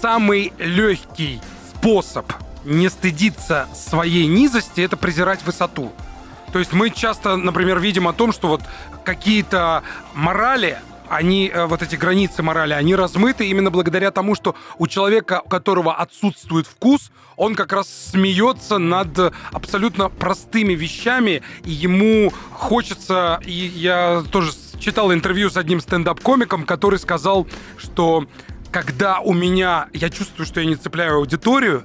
самый 0.00 0.52
легкий 0.58 1.40
способ 1.76 2.32
не 2.64 2.88
стыдиться 2.88 3.68
своей 3.74 4.26
низости– 4.26 4.80
это 4.82 4.96
презирать 4.96 5.44
высоту. 5.44 5.92
То 6.52 6.58
есть 6.58 6.72
мы 6.72 6.90
часто, 6.90 7.36
например, 7.36 7.78
видим 7.78 8.08
о 8.08 8.12
том, 8.12 8.32
что 8.32 8.48
вот 8.48 8.62
какие-то 9.04 9.82
морали, 10.14 10.78
они, 11.08 11.50
э, 11.52 11.66
вот 11.66 11.82
эти 11.82 11.96
границы 11.96 12.42
морали, 12.42 12.72
они 12.72 12.94
размыты 12.94 13.46
именно 13.46 13.70
благодаря 13.70 14.10
тому, 14.10 14.34
что 14.34 14.54
у 14.78 14.86
человека, 14.86 15.42
у 15.44 15.48
которого 15.48 15.94
отсутствует 15.94 16.66
вкус, 16.66 17.10
он 17.36 17.54
как 17.54 17.72
раз 17.72 17.88
смеется 18.10 18.78
над 18.78 19.32
абсолютно 19.52 20.08
простыми 20.08 20.74
вещами, 20.74 21.42
и 21.64 21.70
ему 21.70 22.32
хочется, 22.52 23.40
и 23.44 23.52
я 23.52 24.22
тоже 24.30 24.52
читал 24.78 25.12
интервью 25.12 25.50
с 25.50 25.56
одним 25.56 25.80
стендап-комиком, 25.80 26.64
который 26.64 26.98
сказал, 26.98 27.46
что 27.76 28.26
когда 28.70 29.20
у 29.20 29.32
меня, 29.32 29.88
я 29.92 30.10
чувствую, 30.10 30.46
что 30.46 30.60
я 30.60 30.66
не 30.66 30.76
цепляю 30.76 31.16
аудиторию, 31.16 31.84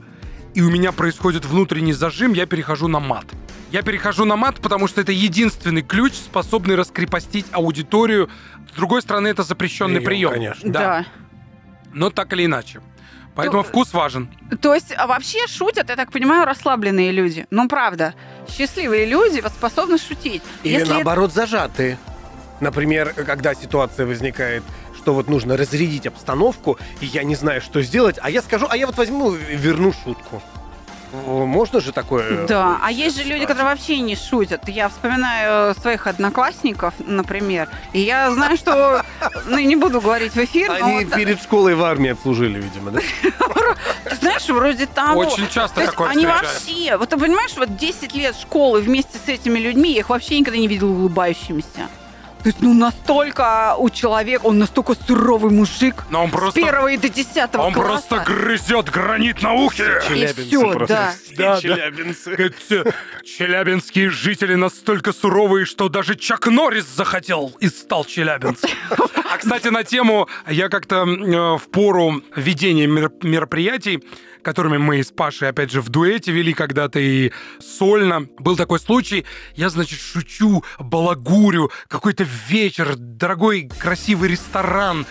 и 0.55 0.61
у 0.61 0.69
меня 0.71 0.91
происходит 0.91 1.45
внутренний 1.45 1.93
зажим, 1.93 2.33
я 2.33 2.45
перехожу 2.45 2.87
на 2.87 2.99
мат. 2.99 3.25
Я 3.71 3.81
перехожу 3.81 4.25
на 4.25 4.35
мат, 4.37 4.55
потому 4.61 4.87
что 4.87 5.01
это 5.01 5.11
единственный 5.11 5.81
ключ, 5.81 6.13
способный 6.13 6.75
раскрепостить 6.75 7.45
аудиторию. 7.51 8.29
С 8.71 8.75
другой 8.75 9.01
стороны, 9.01 9.27
это 9.27 9.43
запрещенный 9.43 9.99
Прием, 10.01 10.29
прием. 10.29 10.31
конечно. 10.31 10.71
Да. 10.71 11.05
Но 11.93 12.09
так 12.09 12.31
или 12.33 12.45
иначе. 12.45 12.81
Поэтому 13.35 13.63
То- 13.63 13.69
вкус 13.69 13.93
важен. 13.93 14.29
То 14.61 14.73
есть 14.73 14.93
а 14.97 15.07
вообще 15.07 15.45
шутят, 15.47 15.89
я 15.89 15.97
так 15.97 16.11
понимаю, 16.11 16.45
расслабленные 16.45 17.11
люди. 17.11 17.45
Ну, 17.51 17.67
правда. 17.67 18.13
Счастливые 18.49 19.05
люди 19.05 19.43
способны 19.47 19.97
шутить. 19.97 20.41
Или 20.63 20.73
Если 20.73 20.85
это- 20.87 20.93
наоборот 20.95 21.33
зажатые. 21.33 21.97
Например, 22.61 23.13
когда 23.13 23.53
ситуация 23.53 24.05
возникает, 24.05 24.63
что 25.05 25.13
вот 25.13 25.29
нужно 25.29 25.55
разрядить 25.55 26.07
обстановку, 26.07 26.79
и 26.99 27.05
я 27.05 27.23
не 27.23 27.35
знаю, 27.35 27.61
что 27.61 27.83
сделать, 27.83 28.17
а 28.19 28.31
я 28.31 28.41
скажу, 28.41 28.65
а 28.67 28.75
я 28.75 28.87
вот 28.87 28.97
возьму 28.97 29.35
и 29.35 29.55
верну 29.55 29.93
шутку. 29.93 30.41
Можно 31.27 31.79
же 31.79 31.91
такое? 31.91 32.47
Да, 32.47 32.79
э, 32.81 32.85
а 32.85 32.91
есть 32.91 33.15
же 33.15 33.23
люди, 33.23 33.45
которые 33.45 33.65
вообще 33.65 33.99
не 33.99 34.15
шутят. 34.15 34.67
Я 34.67 34.89
вспоминаю 34.89 35.73
э, 35.75 35.79
своих 35.79 36.07
одноклассников, 36.07 36.95
например, 36.97 37.69
и 37.93 37.99
я 37.99 38.31
знаю, 38.31 38.57
что, 38.57 39.05
ну, 39.45 39.59
не 39.59 39.75
буду 39.75 40.01
говорить 40.01 40.33
в 40.33 40.43
эфир, 40.43 40.71
Они 40.71 41.05
вот, 41.05 41.13
перед 41.13 41.39
школой 41.39 41.75
в 41.75 41.83
армии 41.83 42.09
отслужили, 42.09 42.59
видимо, 42.59 42.89
да? 42.89 42.99
ты 44.09 44.15
знаешь, 44.15 44.49
вроде 44.49 44.87
того. 44.87 45.19
Очень 45.19 45.47
часто 45.49 45.81
То 45.81 45.85
такое 45.85 46.09
они 46.09 46.25
встречается. 46.25 46.65
вообще, 46.65 46.97
вот 46.97 47.09
ты 47.09 47.17
понимаешь, 47.17 47.53
вот 47.55 47.77
10 47.77 48.15
лет 48.15 48.35
школы 48.35 48.81
вместе 48.81 49.19
с 49.23 49.29
этими 49.29 49.59
людьми, 49.59 49.93
я 49.93 49.99
их 49.99 50.09
вообще 50.09 50.39
никогда 50.39 50.57
не 50.57 50.67
видела 50.67 50.89
улыбающимися. 50.89 51.89
То 52.45 52.49
есть, 52.49 52.61
ну, 52.61 52.75
настолько 52.75 53.73
у 53.75 53.89
человека, 53.89 54.45
он 54.45 54.59
настолько 54.59 54.93
суровый 54.93 55.51
мужик. 55.51 56.03
Но 56.11 56.25
он 56.25 56.29
просто... 56.29 56.51
С 56.59 56.63
первого 56.63 56.89
и 56.89 56.97
до 56.97 57.09
десятого 57.09 57.63
Он 57.63 57.73
класса. 57.73 58.07
просто 58.07 58.31
грызет 58.31 58.91
гранит 58.91 59.41
на 59.41 59.53
ухе. 59.53 59.99
Челябинцы 60.07 60.43
всё, 60.43 60.71
просто. 60.71 60.93
да. 60.95 61.13
все 61.25 61.35
Да, 61.35 61.55
да. 61.55 61.61
челябинцы. 61.61 62.29
Говорит, 62.35 62.55
«Все 62.63 62.93
Челябинские 63.25 64.11
жители 64.11 64.53
настолько 64.53 65.11
суровые, 65.11 65.65
что 65.65 65.89
даже 65.89 66.13
Чак 66.13 66.45
Норрис 66.45 66.85
захотел 66.85 67.51
и 67.59 67.67
стал 67.67 68.05
челябинцем. 68.05 68.69
А, 68.91 69.37
кстати, 69.39 69.69
на 69.69 69.83
тему, 69.83 70.27
я 70.47 70.69
как-то 70.69 70.97
э, 70.97 71.57
в 71.57 71.67
пору 71.71 72.21
ведения 72.35 72.85
мер- 72.85 73.11
мероприятий, 73.23 74.03
которыми 74.45 74.77
мы 74.77 75.03
с 75.03 75.11
Пашей, 75.11 75.49
опять 75.49 75.71
же, 75.71 75.81
в 75.81 75.89
дуэте 75.89 76.31
вели 76.31 76.53
когда-то 76.53 76.99
и 76.99 77.31
сольно. 77.59 78.27
Был 78.39 78.55
такой 78.55 78.79
случай, 78.79 79.25
я, 79.55 79.69
значит, 79.69 79.99
шучу, 79.99 80.63
балагурю, 80.79 81.71
какой-то 81.87 82.25
вечер, 82.47 82.95
дорогой 82.95 83.67
красивый 83.79 84.29
ресторан. 84.29 85.05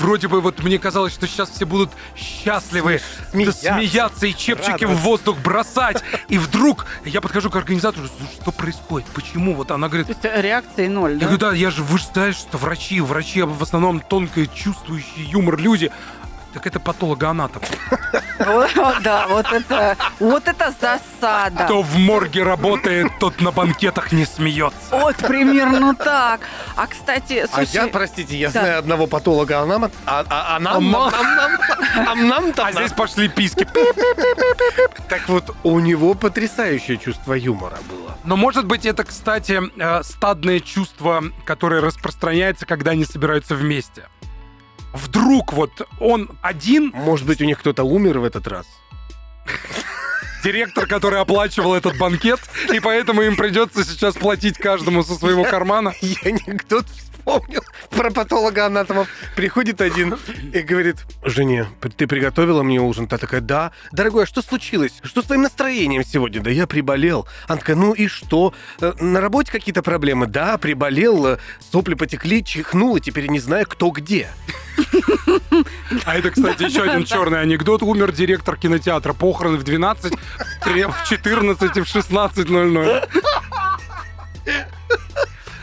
Вроде 0.00 0.26
бы 0.28 0.40
вот 0.40 0.62
мне 0.64 0.78
казалось, 0.78 1.12
что 1.12 1.26
сейчас 1.26 1.50
все 1.50 1.66
будут 1.66 1.90
счастливы, 2.16 3.00
Смеяться. 3.30 3.74
смеяться 3.74 4.26
и 4.26 4.34
чепчики 4.34 4.70
в 4.70 4.88
Радоваться. 4.88 5.04
воздух 5.04 5.38
бросать. 5.38 6.02
И 6.28 6.38
вдруг 6.38 6.86
я 7.04 7.20
подхожу 7.20 7.50
к 7.50 7.56
организатору, 7.56 8.08
«Ну, 8.18 8.26
что 8.40 8.52
происходит, 8.52 9.06
почему? 9.14 9.54
Вот 9.54 9.70
она 9.70 9.88
говорит, 9.88 10.06
То 10.06 10.12
есть 10.14 10.42
реакции 10.44 10.86
ноль, 10.88 11.12
я 11.12 11.18
да? 11.18 11.24
говорю, 11.26 11.38
да, 11.38 11.52
я 11.52 11.70
же, 11.70 11.82
вы 11.82 11.98
же 11.98 12.06
знаете, 12.12 12.38
что 12.38 12.56
врачи, 12.56 13.00
врачи 13.00 13.42
в 13.42 13.62
основном 13.62 14.00
тонко 14.00 14.46
чувствующие 14.46 15.26
юмор 15.26 15.58
люди. 15.58 15.90
Так 16.52 16.66
это 16.66 16.80
патологоанатом. 16.80 17.62
Да, 19.02 19.26
вот 19.28 19.46
это, 19.52 19.96
вот 20.18 20.48
это 20.48 20.74
засада. 20.80 21.64
Кто 21.64 21.82
в 21.82 21.96
морге 21.96 22.42
работает, 22.42 23.10
тот 23.20 23.40
на 23.40 23.52
банкетах 23.52 24.12
не 24.12 24.24
смеется. 24.26 24.76
Вот 24.90 25.16
примерно 25.16 25.94
так. 25.94 26.40
А, 26.76 26.86
кстати, 26.86 27.46
А 27.52 27.62
я, 27.62 27.86
простите, 27.86 28.36
я 28.36 28.50
знаю 28.50 28.78
одного 28.80 29.06
патолога, 29.06 29.60
а 29.60 29.66
нам... 29.66 29.84
А, 30.06 30.24
а- 30.28 30.58
нам... 30.58 30.96
А 30.96 32.14
нам... 32.14 32.52
А 32.56 32.72
здесь 32.72 32.92
пошли 32.92 33.28
писки. 33.28 33.66
Так 35.08 35.28
вот, 35.28 35.54
у 35.62 35.78
него 35.78 36.14
потрясающее 36.14 36.96
чувство 36.96 37.34
юмора 37.34 37.78
было. 37.88 38.16
Но 38.24 38.36
может 38.36 38.66
быть 38.66 38.86
это, 38.86 39.04
кстати, 39.04 39.60
э, 39.78 40.02
стадное 40.02 40.60
чувство, 40.60 41.24
которое 41.44 41.80
распространяется, 41.80 42.66
когда 42.66 42.92
они 42.92 43.04
собираются 43.04 43.54
вместе. 43.54 44.04
Вдруг 44.92 45.52
вот 45.52 45.88
он 46.00 46.30
один, 46.42 46.92
Может 46.94 47.26
быть, 47.26 47.40
у 47.40 47.44
них 47.44 47.58
кто-то 47.58 47.84
умер 47.84 48.18
в 48.18 48.24
этот 48.24 48.46
раз? 48.46 48.66
директор, 50.44 50.86
который 50.86 51.20
оплачивал 51.20 51.72
этот 51.74 51.96
банкет, 51.98 52.40
и 52.72 52.80
поэтому 52.80 53.22
им 53.22 53.36
придется 53.36 53.84
сейчас 53.84 54.16
платить 54.16 54.58
каждому 54.58 55.04
со 55.04 55.14
своего 55.14 55.44
кармана. 55.44 55.94
Я 56.00 56.16
анекдот 56.24 56.84
вспомнил 57.22 57.62
про 57.90 58.10
патолога 58.10 58.66
анатомов. 58.66 59.08
Приходит 59.36 59.80
один 59.80 60.18
и 60.52 60.60
говорит, 60.60 60.96
жене, 61.24 61.66
ты 61.96 62.06
приготовила 62.06 62.62
мне 62.62 62.80
ужин? 62.80 63.06
Та 63.06 63.18
такая, 63.18 63.40
да. 63.40 63.70
Дорогой, 63.92 64.24
а 64.24 64.26
что 64.26 64.42
случилось? 64.42 64.92
Что 65.02 65.22
с 65.22 65.26
твоим 65.26 65.42
настроением 65.42 66.04
сегодня? 66.04 66.40
Да 66.42 66.50
я 66.50 66.66
приболел. 66.66 67.26
Она 67.46 67.58
такая, 67.58 67.76
ну 67.76 67.92
и 67.92 68.08
что? 68.08 68.52
Э, 68.80 68.92
На 69.00 69.20
работе 69.20 69.52
какие-то 69.52 69.82
проблемы? 69.82 70.26
Да, 70.26 70.58
приболел, 70.58 71.26
э, 71.26 71.38
сопли 71.70 71.94
потекли, 71.94 72.44
чихнул, 72.44 72.96
и 72.96 73.00
теперь 73.00 73.28
не 73.28 73.38
знаю, 73.38 73.66
кто 73.68 73.90
где. 73.90 74.28
А 76.04 76.16
это, 76.16 76.30
кстати, 76.30 76.64
еще 76.64 76.82
один 76.82 77.04
черный 77.04 77.40
анекдот. 77.40 77.82
Умер 77.82 78.12
директор 78.12 78.56
кинотеатра. 78.56 79.12
Похороны 79.12 79.58
в 79.58 79.62
12, 79.64 80.12
в 80.14 80.64
три- 80.64 80.84
в 80.84 80.94
14 81.08 81.76
и 81.76 81.80
в 81.82 81.86
16.00. 81.86 83.08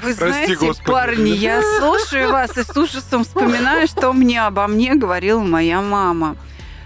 вы 0.02 0.16
Прости, 0.16 0.16
знаете, 0.16 0.56
Господи. 0.56 0.92
парни, 0.92 1.30
я 1.30 1.62
слушаю 1.80 2.32
вас 2.32 2.58
и 2.58 2.64
с 2.64 2.76
ужасом 2.76 3.24
вспоминаю, 3.24 3.88
что 3.88 4.14
мне 4.14 4.46
обо 4.46 4.68
мне 4.68 4.96
говорила 4.96 5.42
моя 5.42 5.82
мама. 5.82 6.36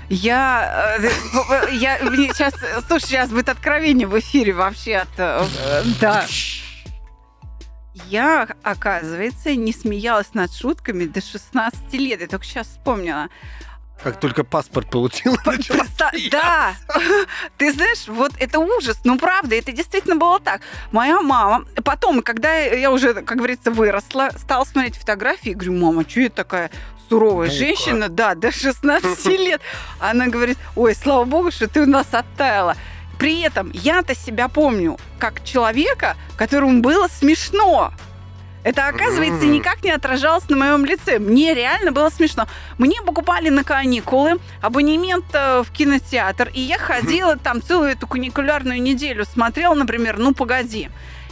Я, 0.09 0.97
э, 0.99 1.73
я, 1.73 1.97
сейчас, 1.99 2.53
слушай, 2.87 3.07
сейчас 3.07 3.29
будет 3.29 3.49
откровение 3.49 4.07
в 4.07 4.19
эфире 4.19 4.53
вообще. 4.53 5.05
Да. 5.17 6.25
Я, 8.09 8.47
оказывается, 8.63 9.55
не 9.55 9.71
смеялась 9.71 10.33
над 10.33 10.53
шутками 10.53 11.05
до 11.05 11.21
16 11.21 11.93
лет. 11.93 12.21
Я 12.21 12.27
только 12.27 12.45
сейчас 12.45 12.67
вспомнила. 12.67 13.29
Как 14.03 14.19
только 14.19 14.43
паспорт 14.43 14.89
получил, 14.89 15.35
Представ- 15.45 16.29
Да, 16.29 16.73
ты 17.57 17.71
знаешь, 17.71 18.07
вот 18.07 18.33
это 18.37 18.59
ужас, 18.59 18.99
ну 19.05 19.17
правда, 19.17 19.55
это 19.55 19.71
действительно 19.71 20.15
было 20.17 20.39
так. 20.39 20.61
Моя 20.91 21.21
мама, 21.21 21.65
потом, 21.83 22.21
когда 22.21 22.53
я 22.55 22.91
уже, 22.91 23.13
как 23.13 23.37
говорится, 23.37 23.71
выросла, 23.71 24.31
стала 24.37 24.65
смотреть 24.65 24.97
фотографии, 24.97 25.51
и 25.51 25.53
говорю, 25.53 25.73
мама, 25.73 26.05
что 26.07 26.19
это 26.21 26.35
такая 26.35 26.71
суровая 27.09 27.47
Ну-ка. 27.47 27.57
женщина, 27.57 28.09
да, 28.09 28.35
до 28.35 28.51
16 28.51 29.25
лет. 29.39 29.61
Она 29.99 30.27
говорит, 30.27 30.57
ой, 30.75 30.95
слава 30.95 31.23
богу, 31.23 31.51
что 31.51 31.67
ты 31.69 31.81
у 31.81 31.85
нас 31.85 32.07
оттаяла. 32.11 32.75
При 33.19 33.39
этом 33.41 33.71
я-то 33.73 34.15
себя 34.15 34.49
помню 34.49 34.97
как 35.19 35.43
человека, 35.45 36.17
которому 36.35 36.81
было 36.81 37.07
смешно. 37.07 37.93
Это, 38.63 38.87
оказывается, 38.87 39.45
никак 39.45 39.83
не 39.83 39.91
отражалось 39.91 40.47
на 40.49 40.57
моем 40.57 40.85
лице. 40.85 41.19
Мне 41.19 41.53
реально 41.53 41.91
было 41.91 42.09
смешно. 42.09 42.47
Мне 42.77 43.01
покупали 43.05 43.49
на 43.49 43.63
каникулы 43.63 44.39
абонемент 44.61 45.25
э, 45.33 45.63
в 45.63 45.71
кинотеатр, 45.71 46.49
и 46.53 46.61
я 46.61 46.77
ходила 46.77 47.35
там 47.37 47.61
целую 47.61 47.91
эту 47.91 48.07
каникулярную 48.07 48.81
неделю, 48.81 49.25
смотрела, 49.25 49.73
например, 49.73 50.17
«Ну, 50.17 50.33
погоди». 50.33 50.89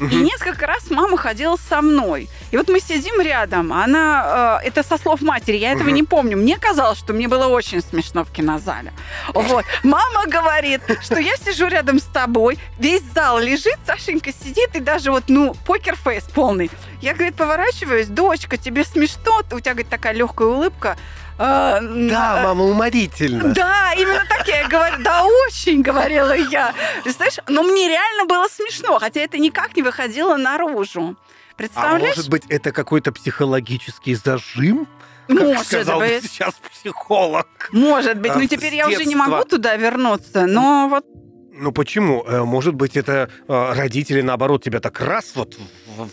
И 0.09 0.15
несколько 0.15 0.65
раз 0.65 0.89
мама 0.89 1.17
ходила 1.17 1.57
со 1.69 1.81
мной. 1.81 2.27
И 2.51 2.57
вот 2.57 2.69
мы 2.69 2.79
сидим 2.79 3.21
рядом, 3.21 3.71
она, 3.71 4.59
э, 4.63 4.67
это 4.67 4.83
со 4.83 4.97
слов 4.97 5.21
матери, 5.21 5.57
я 5.57 5.73
этого 5.73 5.89
не 5.89 6.03
помню. 6.03 6.37
Мне 6.37 6.57
казалось, 6.57 6.97
что 6.97 7.13
мне 7.13 7.27
было 7.27 7.47
очень 7.47 7.81
смешно 7.81 8.23
в 8.23 8.31
кинозале. 8.31 8.93
Вот. 9.33 9.65
Мама 9.83 10.25
говорит, 10.27 10.81
что 11.01 11.19
я 11.19 11.35
сижу 11.37 11.67
рядом 11.67 11.99
с 11.99 12.03
тобой, 12.03 12.57
весь 12.79 13.03
зал 13.13 13.39
лежит, 13.39 13.77
Сашенька 13.85 14.31
сидит, 14.33 14.75
и 14.75 14.79
даже 14.79 15.11
вот, 15.11 15.25
ну, 15.27 15.55
покер-фейс 15.65 16.23
полный. 16.33 16.71
Я, 17.01 17.13
говорит, 17.13 17.35
поворачиваюсь, 17.35 18.07
дочка, 18.07 18.57
тебе 18.57 18.83
смешно? 18.83 19.41
У 19.51 19.59
тебя, 19.59 19.73
говорит, 19.73 19.89
такая 19.89 20.13
легкая 20.13 20.47
улыбка. 20.47 20.97
Э, 21.37 21.79
Да, 21.81 22.39
э, 22.39 22.43
мама, 22.43 22.63
уморительно. 22.63 23.53
да, 23.53 23.93
именно 23.97 24.23
так 24.29 24.47
я 24.47 24.61
и 24.63 24.67
говорю. 24.67 24.95
Да, 25.03 25.23
очень, 25.47 25.81
говорила 25.89 26.33
я. 26.35 26.73
Знаешь, 27.05 27.37
но 27.47 27.63
мне 27.63 27.87
реально 27.87 28.25
было 28.25 28.47
смешно, 28.47 28.99
хотя 28.99 29.21
это 29.21 29.37
никак 29.37 29.75
не 29.75 29.81
выходило 29.81 30.35
наружу. 30.37 31.15
А 31.17 31.55
Представляешь? 31.55 32.15
может 32.15 32.29
быть, 32.29 32.43
это 32.49 32.71
какой-то 32.71 33.11
психологический 33.11 34.15
зажим? 34.15 34.87
Как 35.27 35.39
Может 35.39 35.65
сказал 35.67 35.99
бы 35.99 36.07
быть. 36.07 36.23
сейчас 36.23 36.53
психолог. 36.71 37.47
Может 37.71 38.17
быть. 38.19 38.31
а, 38.31 38.35
Ну, 38.35 38.43
с 38.45 38.49
теперь 38.49 38.75
я 38.75 38.87
уже 38.87 39.05
не 39.05 39.15
могу 39.15 39.45
туда 39.45 39.75
вернуться, 39.77 40.45
но 40.45 40.87
вот 40.89 41.05
Ну 41.61 41.71
почему? 41.71 42.23
Э, 42.25 42.43
Может 42.43 42.73
быть, 42.73 42.97
это 42.97 43.29
э, 43.47 43.73
родители, 43.73 44.21
наоборот, 44.21 44.63
тебя 44.63 44.79
так 44.79 44.99
раз 44.99 45.33
вот 45.35 45.59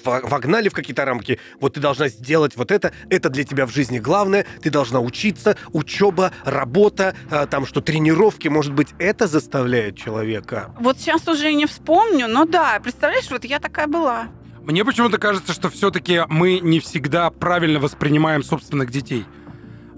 вогнали 0.05 0.69
в 0.69 0.75
какие-то 0.75 1.07
рамки. 1.07 1.41
Вот 1.59 1.73
ты 1.75 1.81
должна 1.81 2.09
сделать 2.09 2.55
вот 2.57 2.71
это. 2.71 2.93
Это 3.09 3.31
для 3.31 3.45
тебя 3.45 3.65
в 3.65 3.73
жизни 3.73 3.99
главное. 3.99 4.45
Ты 4.63 4.69
должна 4.69 5.01
учиться. 5.01 5.57
Учеба, 5.73 6.33
работа, 6.45 7.17
э, 7.31 7.47
там 7.51 7.65
что, 7.65 7.81
тренировки. 7.81 8.49
Может 8.49 8.75
быть, 8.75 8.89
это 8.99 9.27
заставляет 9.27 9.97
человека. 9.97 10.75
вот 10.81 10.99
сейчас 10.99 11.27
уже 11.27 11.55
не 11.55 11.65
вспомню, 11.65 12.29
но 12.29 12.45
да, 12.45 12.79
представляешь, 12.81 13.31
вот 13.31 13.45
я 13.45 13.59
такая 13.59 13.87
была. 13.87 14.29
Мне 14.61 14.85
почему-то 14.85 15.17
кажется, 15.17 15.55
что 15.55 15.71
все-таки 15.71 16.25
мы 16.29 16.61
не 16.61 16.79
всегда 16.81 17.31
правильно 17.31 17.81
воспринимаем 17.81 18.43
собственных 18.43 18.91
детей. 18.91 19.25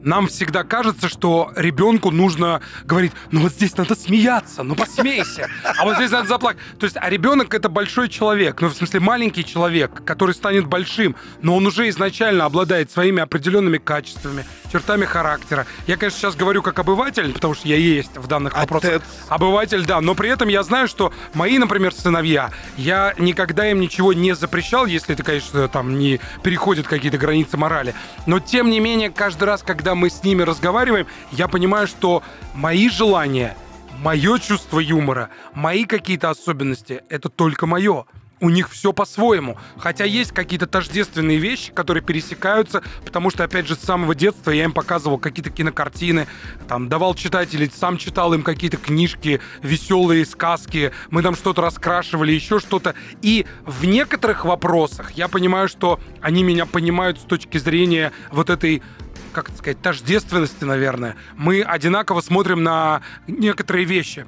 Нам 0.02 0.28
всегда 0.28 0.64
кажется, 0.64 1.08
что 1.08 1.52
ребенку 1.56 2.10
нужно 2.10 2.62
говорить, 2.84 3.12
ну 3.30 3.40
вот 3.42 3.52
здесь 3.52 3.76
надо 3.76 3.94
смеяться, 3.94 4.62
ну 4.62 4.74
посмейся, 4.74 5.48
а 5.62 5.84
вот 5.84 5.96
здесь 5.96 6.10
надо 6.10 6.26
заплакать. 6.26 6.60
То 6.78 6.84
есть, 6.84 6.96
а 6.98 7.10
ребенок 7.10 7.52
это 7.52 7.68
большой 7.68 8.08
человек, 8.08 8.60
ну 8.60 8.68
в 8.68 8.74
смысле 8.74 9.00
маленький 9.00 9.44
человек, 9.44 10.02
который 10.04 10.34
станет 10.34 10.66
большим, 10.66 11.16
но 11.42 11.56
он 11.56 11.66
уже 11.66 11.88
изначально 11.90 12.46
обладает 12.46 12.90
своими 12.90 13.22
определенными 13.22 13.78
качествами, 13.78 14.46
чертами 14.72 15.04
характера. 15.04 15.66
Я, 15.86 15.96
конечно, 15.96 16.18
сейчас 16.18 16.34
говорю 16.34 16.62
как 16.62 16.78
обыватель, 16.78 17.32
потому 17.32 17.54
что 17.54 17.68
я 17.68 17.76
есть 17.76 18.16
в 18.16 18.26
данных 18.26 18.56
вопросах. 18.56 18.90
Отец. 18.90 19.02
Обыватель, 19.28 19.84
да, 19.84 20.00
но 20.00 20.14
при 20.14 20.30
этом 20.30 20.48
я 20.48 20.62
знаю, 20.62 20.88
что 20.88 21.12
мои, 21.34 21.58
например, 21.58 21.92
сыновья, 21.92 22.50
я 22.76 23.14
никогда 23.18 23.70
им 23.70 23.80
ничего 23.80 24.12
не 24.12 24.34
запрещал, 24.34 24.86
если 24.86 25.14
это, 25.14 25.22
конечно, 25.22 25.68
там 25.68 25.98
не 25.98 26.20
переходят 26.42 26.86
какие-то 26.88 27.18
границы 27.18 27.56
морали. 27.56 27.94
Но, 28.26 28.40
тем 28.40 28.70
не 28.70 28.80
менее, 28.80 29.10
каждый 29.10 29.44
раз, 29.44 29.62
когда 29.62 29.89
мы 29.94 30.10
с 30.10 30.22
ними 30.22 30.42
разговариваем, 30.42 31.06
я 31.32 31.48
понимаю, 31.48 31.86
что 31.86 32.22
мои 32.54 32.88
желания, 32.88 33.56
мое 33.98 34.38
чувство 34.38 34.80
юмора, 34.80 35.30
мои 35.54 35.84
какие-то 35.84 36.30
особенности, 36.30 37.02
это 37.08 37.28
только 37.28 37.66
мое. 37.66 38.06
У 38.42 38.48
них 38.48 38.70
все 38.70 38.94
по-своему. 38.94 39.58
Хотя 39.76 40.06
есть 40.06 40.32
какие-то 40.32 40.66
тождественные 40.66 41.36
вещи, 41.36 41.72
которые 41.72 42.02
пересекаются, 42.02 42.82
потому 43.04 43.28
что, 43.28 43.44
опять 43.44 43.66
же, 43.66 43.74
с 43.74 43.80
самого 43.80 44.14
детства 44.14 44.50
я 44.50 44.64
им 44.64 44.72
показывал 44.72 45.18
какие-то 45.18 45.50
кинокартины, 45.50 46.26
там, 46.66 46.88
давал 46.88 47.14
читать 47.14 47.52
или 47.52 47.70
сам 47.74 47.98
читал 47.98 48.32
им 48.32 48.42
какие-то 48.42 48.78
книжки, 48.78 49.42
веселые 49.62 50.24
сказки, 50.24 50.90
мы 51.10 51.22
там 51.22 51.36
что-то 51.36 51.60
раскрашивали, 51.60 52.32
еще 52.32 52.60
что-то. 52.60 52.94
И 53.20 53.44
в 53.66 53.84
некоторых 53.84 54.46
вопросах 54.46 55.12
я 55.12 55.28
понимаю, 55.28 55.68
что 55.68 56.00
они 56.22 56.42
меня 56.42 56.64
понимают 56.64 57.18
с 57.18 57.24
точки 57.24 57.58
зрения 57.58 58.10
вот 58.32 58.48
этой 58.48 58.82
как 59.32 59.48
это 59.48 59.58
сказать, 59.58 59.80
тождественности, 59.80 60.64
наверное. 60.64 61.16
Мы 61.36 61.62
одинаково 61.62 62.20
смотрим 62.20 62.62
на 62.62 63.02
некоторые 63.26 63.84
вещи. 63.84 64.26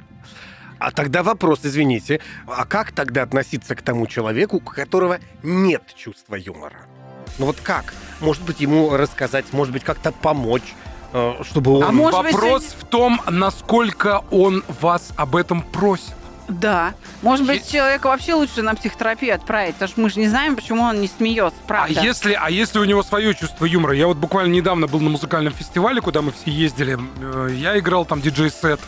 А 0.78 0.90
тогда 0.90 1.22
вопрос, 1.22 1.60
извините, 1.62 2.20
а 2.46 2.64
как 2.64 2.92
тогда 2.92 3.22
относиться 3.22 3.76
к 3.76 3.82
тому 3.82 4.06
человеку, 4.06 4.56
у 4.56 4.60
которого 4.60 5.20
нет 5.42 5.82
чувства 5.96 6.34
юмора? 6.34 6.86
Ну 7.38 7.46
вот 7.46 7.58
как? 7.62 7.94
Может 8.20 8.42
быть, 8.42 8.60
ему 8.60 8.96
рассказать, 8.96 9.52
может 9.52 9.72
быть, 9.72 9.84
как-то 9.84 10.10
помочь? 10.12 10.74
э, 11.12 11.34
чтобы 11.44 11.78
он... 11.78 11.84
А 11.84 11.92
может 11.92 12.22
быть, 12.22 12.32
Вопрос 12.32 12.64
в 12.78 12.84
том, 12.86 13.20
насколько 13.28 14.24
он 14.30 14.64
вас 14.80 15.10
об 15.16 15.36
этом 15.36 15.62
просит. 15.62 16.14
Да. 16.60 16.94
Может 17.22 17.46
быть, 17.46 17.58
Есть- 17.60 17.72
человека 17.72 18.06
вообще 18.08 18.34
лучше 18.34 18.62
на 18.62 18.74
психотерапию 18.74 19.34
отправить, 19.34 19.74
потому 19.74 19.88
что 19.88 20.00
мы 20.00 20.10
же 20.10 20.20
не 20.20 20.28
знаем, 20.28 20.56
почему 20.56 20.82
он 20.82 21.00
не 21.00 21.08
смеется, 21.08 21.58
правда. 21.66 22.00
А 22.00 22.04
если, 22.04 22.32
а 22.32 22.50
если 22.50 22.78
у 22.78 22.84
него 22.84 23.02
свое 23.02 23.34
чувство 23.34 23.64
юмора? 23.64 23.94
Я 23.94 24.06
вот 24.06 24.16
буквально 24.16 24.52
недавно 24.52 24.86
был 24.86 25.00
на 25.00 25.10
музыкальном 25.10 25.52
фестивале, 25.52 26.00
куда 26.00 26.22
мы 26.22 26.32
все 26.32 26.50
ездили. 26.50 26.98
Э, 27.20 27.48
Я 27.52 27.78
играл 27.78 28.04
там 28.04 28.20
диджей-сет 28.20 28.80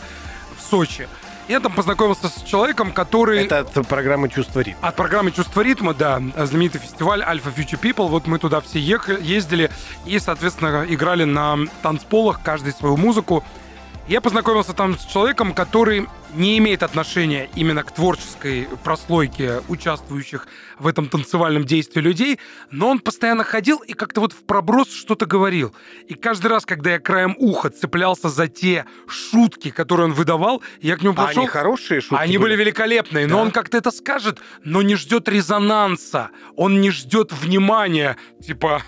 в 0.57 0.69
Сочи. 0.69 1.07
Я 1.47 1.59
там 1.59 1.73
познакомился 1.73 2.27
с 2.27 2.41
человеком, 2.41 2.91
который... 2.91 3.45
Это 3.45 3.59
от 3.59 3.87
программы 3.87 4.29
«Чувство 4.29 4.61
ритма». 4.61 4.87
От 4.87 4.95
программы 4.95 5.31
«Чувство 5.31 5.61
ритма», 5.61 5.93
да, 5.93 6.19
знаменитый 6.37 6.81
фестиваль 6.81 7.21
Alpha 7.21 7.53
Future 7.55 7.79
People. 7.79 8.07
Вот 8.07 8.25
мы 8.25 8.39
туда 8.39 8.61
все 8.61 8.79
ехали, 8.79 9.23
ездили 9.23 9.69
и, 10.07 10.17
соответственно, 10.17 10.85
играли 10.89 11.23
на 11.23 11.57
танцполах, 11.83 12.41
каждый 12.43 12.73
свою 12.73 12.97
музыку. 12.97 13.43
Я 14.07 14.21
познакомился 14.21 14.73
там 14.73 14.97
с 14.97 15.03
человеком, 15.05 15.53
который 15.53 16.07
не 16.35 16.57
имеет 16.57 16.83
отношения 16.83 17.49
именно 17.55 17.83
к 17.83 17.91
творческой 17.91 18.67
прослойке 18.83 19.61
участвующих 19.67 20.47
в 20.79 20.87
этом 20.87 21.07
танцевальном 21.09 21.65
действии 21.65 22.01
людей, 22.01 22.39
но 22.71 22.89
он 22.89 22.99
постоянно 22.99 23.43
ходил 23.43 23.77
и 23.79 23.93
как-то 23.93 24.21
вот 24.21 24.33
в 24.33 24.43
проброс 24.45 24.91
что-то 24.93 25.25
говорил. 25.25 25.75
И 26.07 26.13
каждый 26.13 26.47
раз, 26.47 26.65
когда 26.65 26.91
я 26.91 26.99
краем 26.99 27.35
уха 27.37 27.69
цеплялся 27.69 28.29
за 28.29 28.47
те 28.47 28.85
шутки, 29.07 29.71
которые 29.71 30.05
он 30.05 30.13
выдавал, 30.13 30.61
я 30.81 30.97
к 30.97 31.01
нему 31.01 31.13
А 31.13 31.17
подошел... 31.17 31.41
они 31.41 31.47
хорошие 31.47 32.01
шутки 32.01 32.21
Они 32.21 32.37
были 32.37 32.55
великолепные, 32.55 33.27
но 33.27 33.35
Да? 33.37 33.41
он 33.43 33.51
как-то 33.51 33.77
это 33.77 33.91
скажет, 33.91 34.39
но 34.63 34.81
не 34.81 34.95
ждет 34.95 35.27
резонанса, 35.29 36.29
он 36.55 36.81
не 36.81 36.91
ждет 36.91 37.31
внимания. 37.31 38.17
Типа, 38.45 38.81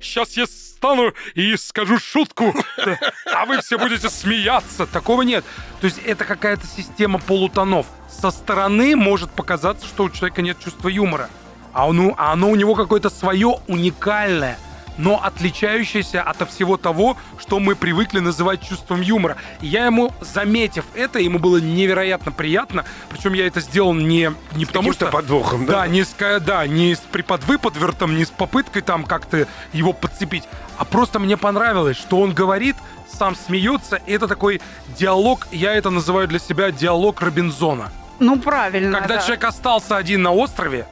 сейчас 0.00 0.36
я 0.36 0.46
стану 0.46 1.12
и 1.34 1.56
скажу 1.56 1.98
шутку, 1.98 2.54
а 3.34 3.46
вы 3.46 3.60
все 3.60 3.78
будете 3.78 4.08
смеяться. 4.08 4.86
Такого 4.86 5.22
нет. 5.22 5.44
То 5.80 5.86
есть 5.86 5.98
это 6.04 6.24
какая-то 6.24 6.66
система 6.66 7.18
полутонов. 7.18 7.86
Со 8.08 8.30
стороны 8.30 8.96
может 8.96 9.30
показаться, 9.30 9.86
что 9.86 10.04
у 10.04 10.10
человека 10.10 10.42
нет 10.42 10.58
чувства 10.58 10.88
юмора. 10.88 11.28
А 11.72 11.88
оно, 11.88 12.14
а 12.16 12.32
оно 12.32 12.50
у 12.50 12.56
него 12.56 12.74
какое-то 12.74 13.10
свое 13.10 13.58
уникальное 13.68 14.58
но 14.98 15.24
отличающееся 15.24 16.22
от 16.22 16.48
всего 16.50 16.76
того, 16.76 17.16
что 17.38 17.58
мы 17.58 17.74
привыкли 17.74 18.18
называть 18.18 18.60
чувством 18.62 19.00
юмора. 19.00 19.36
И 19.62 19.66
я 19.66 19.86
ему, 19.86 20.12
заметив 20.20 20.84
это, 20.94 21.18
ему 21.18 21.38
было 21.38 21.58
невероятно 21.58 22.32
приятно, 22.32 22.84
причем 23.08 23.32
я 23.32 23.46
это 23.46 23.60
сделал 23.60 23.94
не, 23.94 24.32
не 24.52 24.66
потому 24.66 24.88
Каким-то 24.88 25.06
что... 25.06 25.12
подвохом, 25.12 25.66
да? 25.66 25.72
Да, 25.72 25.86
не 25.86 26.04
с, 26.04 26.14
да, 26.40 26.66
не 26.66 26.94
с 26.94 26.98
приподвыподвертом, 26.98 28.16
не 28.16 28.24
с 28.24 28.30
попыткой 28.30 28.82
там 28.82 29.04
как-то 29.04 29.46
его 29.72 29.92
подцепить, 29.92 30.44
а 30.76 30.84
просто 30.84 31.18
мне 31.18 31.36
понравилось, 31.36 31.96
что 31.96 32.20
он 32.20 32.34
говорит, 32.34 32.76
сам 33.10 33.34
смеется, 33.36 33.96
и 33.96 34.12
это 34.12 34.28
такой 34.28 34.60
диалог, 34.98 35.46
я 35.50 35.74
это 35.74 35.90
называю 35.90 36.28
для 36.28 36.38
себя 36.38 36.70
диалог 36.70 37.20
Робинзона. 37.20 37.90
Ну, 38.18 38.36
правильно, 38.38 38.98
Когда 38.98 39.16
да. 39.16 39.22
человек 39.22 39.44
остался 39.44 39.96
один 39.96 40.22
на 40.22 40.32
острове 40.32 40.86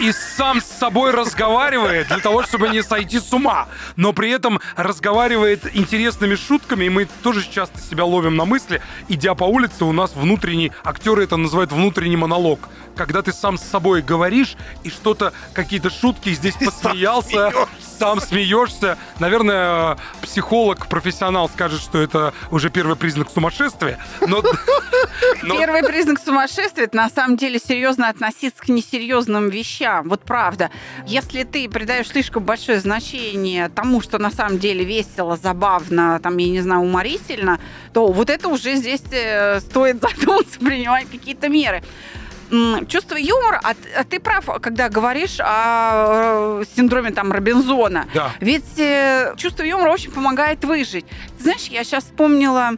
и 0.00 0.12
сам 0.12 0.60
с 0.60 0.66
собой 0.66 1.10
разговаривает 1.10 2.08
для 2.08 2.18
того, 2.18 2.42
чтобы 2.42 2.68
не 2.68 2.82
сойти 2.82 3.18
с 3.18 3.32
ума, 3.32 3.68
но 3.96 4.12
при 4.12 4.30
этом 4.30 4.60
разговаривает 4.76 5.74
интересными 5.74 6.34
шутками, 6.34 6.84
и 6.84 6.88
мы 6.88 7.08
тоже 7.22 7.46
часто 7.48 7.80
себя 7.80 8.04
ловим 8.04 8.36
на 8.36 8.44
мысли, 8.44 8.82
идя 9.08 9.34
по 9.34 9.44
улице, 9.44 9.84
у 9.84 9.92
нас 9.92 10.14
внутренний, 10.14 10.72
актеры 10.84 11.24
это 11.24 11.36
называют 11.36 11.72
внутренний 11.72 12.16
монолог, 12.16 12.68
когда 12.94 13.22
ты 13.22 13.32
сам 13.32 13.58
с 13.58 13.62
собой 13.62 14.02
говоришь 14.02 14.56
и 14.82 14.90
что-то, 14.90 15.32
какие-то 15.52 15.90
шутки 15.90 16.30
здесь 16.30 16.54
посмеялся, 16.54 17.52
сам 17.98 18.20
смеешься. 18.20 18.98
Наверное, 19.18 19.96
психолог, 20.22 20.86
профессионал 20.88 21.48
скажет, 21.48 21.80
что 21.80 21.98
это 22.00 22.32
уже 22.50 22.70
первый 22.70 22.96
признак 22.96 23.28
сумасшествия, 23.30 23.98
но- 24.26 24.42
Первый 25.42 25.82
признак 25.82 26.18
сумасшествия 26.22 26.84
это 26.84 26.96
на 26.96 27.08
самом 27.08 27.36
деле 27.36 27.58
серьезно 27.58 28.08
относиться 28.08 28.62
к 28.62 28.68
несерьезным 28.68 29.48
вещам. 29.48 30.08
Вот 30.08 30.22
правда. 30.22 30.70
Если 31.06 31.42
ты 31.44 31.68
придаешь 31.68 32.08
слишком 32.08 32.44
большое 32.44 32.80
значение 32.80 33.68
тому, 33.68 34.00
что 34.00 34.18
на 34.18 34.30
самом 34.30 34.58
деле 34.58 34.84
весело, 34.84 35.36
забавно, 35.36 36.20
там, 36.22 36.36
я 36.36 36.48
не 36.48 36.60
знаю, 36.60 36.82
уморительно, 36.82 37.58
то 37.92 38.06
вот 38.08 38.30
это 38.30 38.48
уже 38.48 38.74
здесь 38.76 39.02
э, 39.10 39.60
стоит 39.60 40.00
задуматься, 40.18 40.58
принимать 40.58 41.08
какие-то 41.10 41.48
меры. 41.48 41.82
Чувство 42.88 43.16
юмора, 43.16 43.60
а, 43.62 43.74
а 43.96 44.04
ты 44.04 44.20
прав, 44.20 44.48
когда 44.60 44.88
говоришь 44.88 45.38
о 45.40 46.60
э, 46.60 46.64
синдроме 46.76 47.10
там 47.10 47.32
Робинзона. 47.32 48.06
Да. 48.14 48.32
Ведь 48.40 48.78
э, 48.78 49.34
чувство 49.36 49.64
юмора 49.64 49.90
очень 49.90 50.12
помогает 50.12 50.64
выжить. 50.64 51.06
Ты 51.38 51.42
знаешь, 51.42 51.66
я 51.66 51.82
сейчас 51.82 52.04
вспомнила 52.04 52.72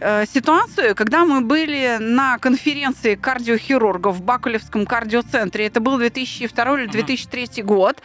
э, 0.00 0.24
ситуацию, 0.26 0.96
когда 0.96 1.24
мы 1.24 1.40
были 1.40 1.98
на 2.00 2.38
конференции 2.38 3.14
кардиохирургов 3.14 4.16
в 4.16 4.22
Бакулевском 4.22 4.86
кардиоцентре. 4.86 5.66
Это 5.66 5.80
был 5.80 5.98
2002 5.98 6.80
или 6.80 6.86
2003 6.86 7.62
год. 7.62 8.02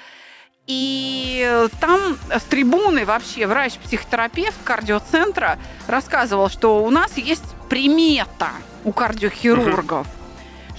И 0.68 1.68
там 1.80 2.18
с 2.30 2.44
трибуны 2.44 3.06
вообще 3.06 3.48
врач-психотерапевт 3.48 4.58
кардиоцентра 4.66 5.58
рассказывал, 5.88 6.50
что 6.50 6.84
у 6.84 6.90
нас 6.90 7.18
есть 7.18 7.56
примета 7.70 8.50
у 8.84 8.92
кардиохирургов, 8.92 10.08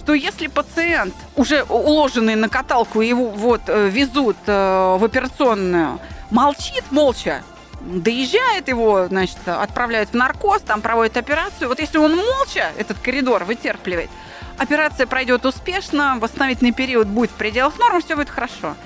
что 0.09 0.15
если 0.15 0.47
пациент, 0.47 1.15
уже 1.37 1.65
уложенный 1.65 2.35
на 2.35 2.49
каталку, 2.49 3.03
его 3.03 3.29
вот 3.29 3.61
э, 3.67 3.91
везут 3.91 4.39
э, 4.47 4.97
в 4.99 5.05
операционную, 5.05 6.01
молчит 6.31 6.85
молча, 6.91 7.43
доезжает 7.83 8.69
его, 8.69 9.07
значит, 9.09 9.37
отправляют 9.45 10.09
в 10.09 10.15
наркоз, 10.15 10.63
там 10.63 10.81
проводят 10.81 11.19
операцию. 11.19 11.69
Вот 11.69 11.79
если 11.79 11.99
он 11.99 12.17
молча 12.17 12.73
этот 12.79 12.99
коридор 13.01 13.45
вытерпливает, 13.45 14.09
операция 14.57 15.07
пройдет 15.07 15.45
успешно, 15.45 16.17
восстановительный 16.19 16.73
период 16.73 17.07
будет 17.07 17.31
в 17.31 17.35
пределах 17.35 17.79
норм, 17.79 18.01
все 18.01 18.17
будет 18.17 18.31
хорошо. 18.31 18.77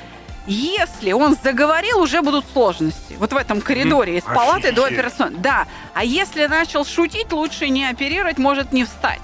Если 0.48 1.12
он 1.12 1.36
заговорил, 1.40 2.00
уже 2.00 2.20
будут 2.20 2.46
сложности. 2.52 3.14
Вот 3.20 3.32
в 3.32 3.36
этом 3.36 3.60
коридоре 3.60 4.18
из 4.18 4.24
палаты 4.24 4.72
до 4.72 4.86
Офигеть. 4.86 4.98
операционной. 4.98 5.38
Да. 5.38 5.68
А 5.94 6.02
если 6.02 6.46
начал 6.46 6.84
шутить, 6.84 7.30
лучше 7.30 7.68
не 7.68 7.88
оперировать, 7.88 8.38
может 8.38 8.72
не 8.72 8.84
встать. 8.84 9.22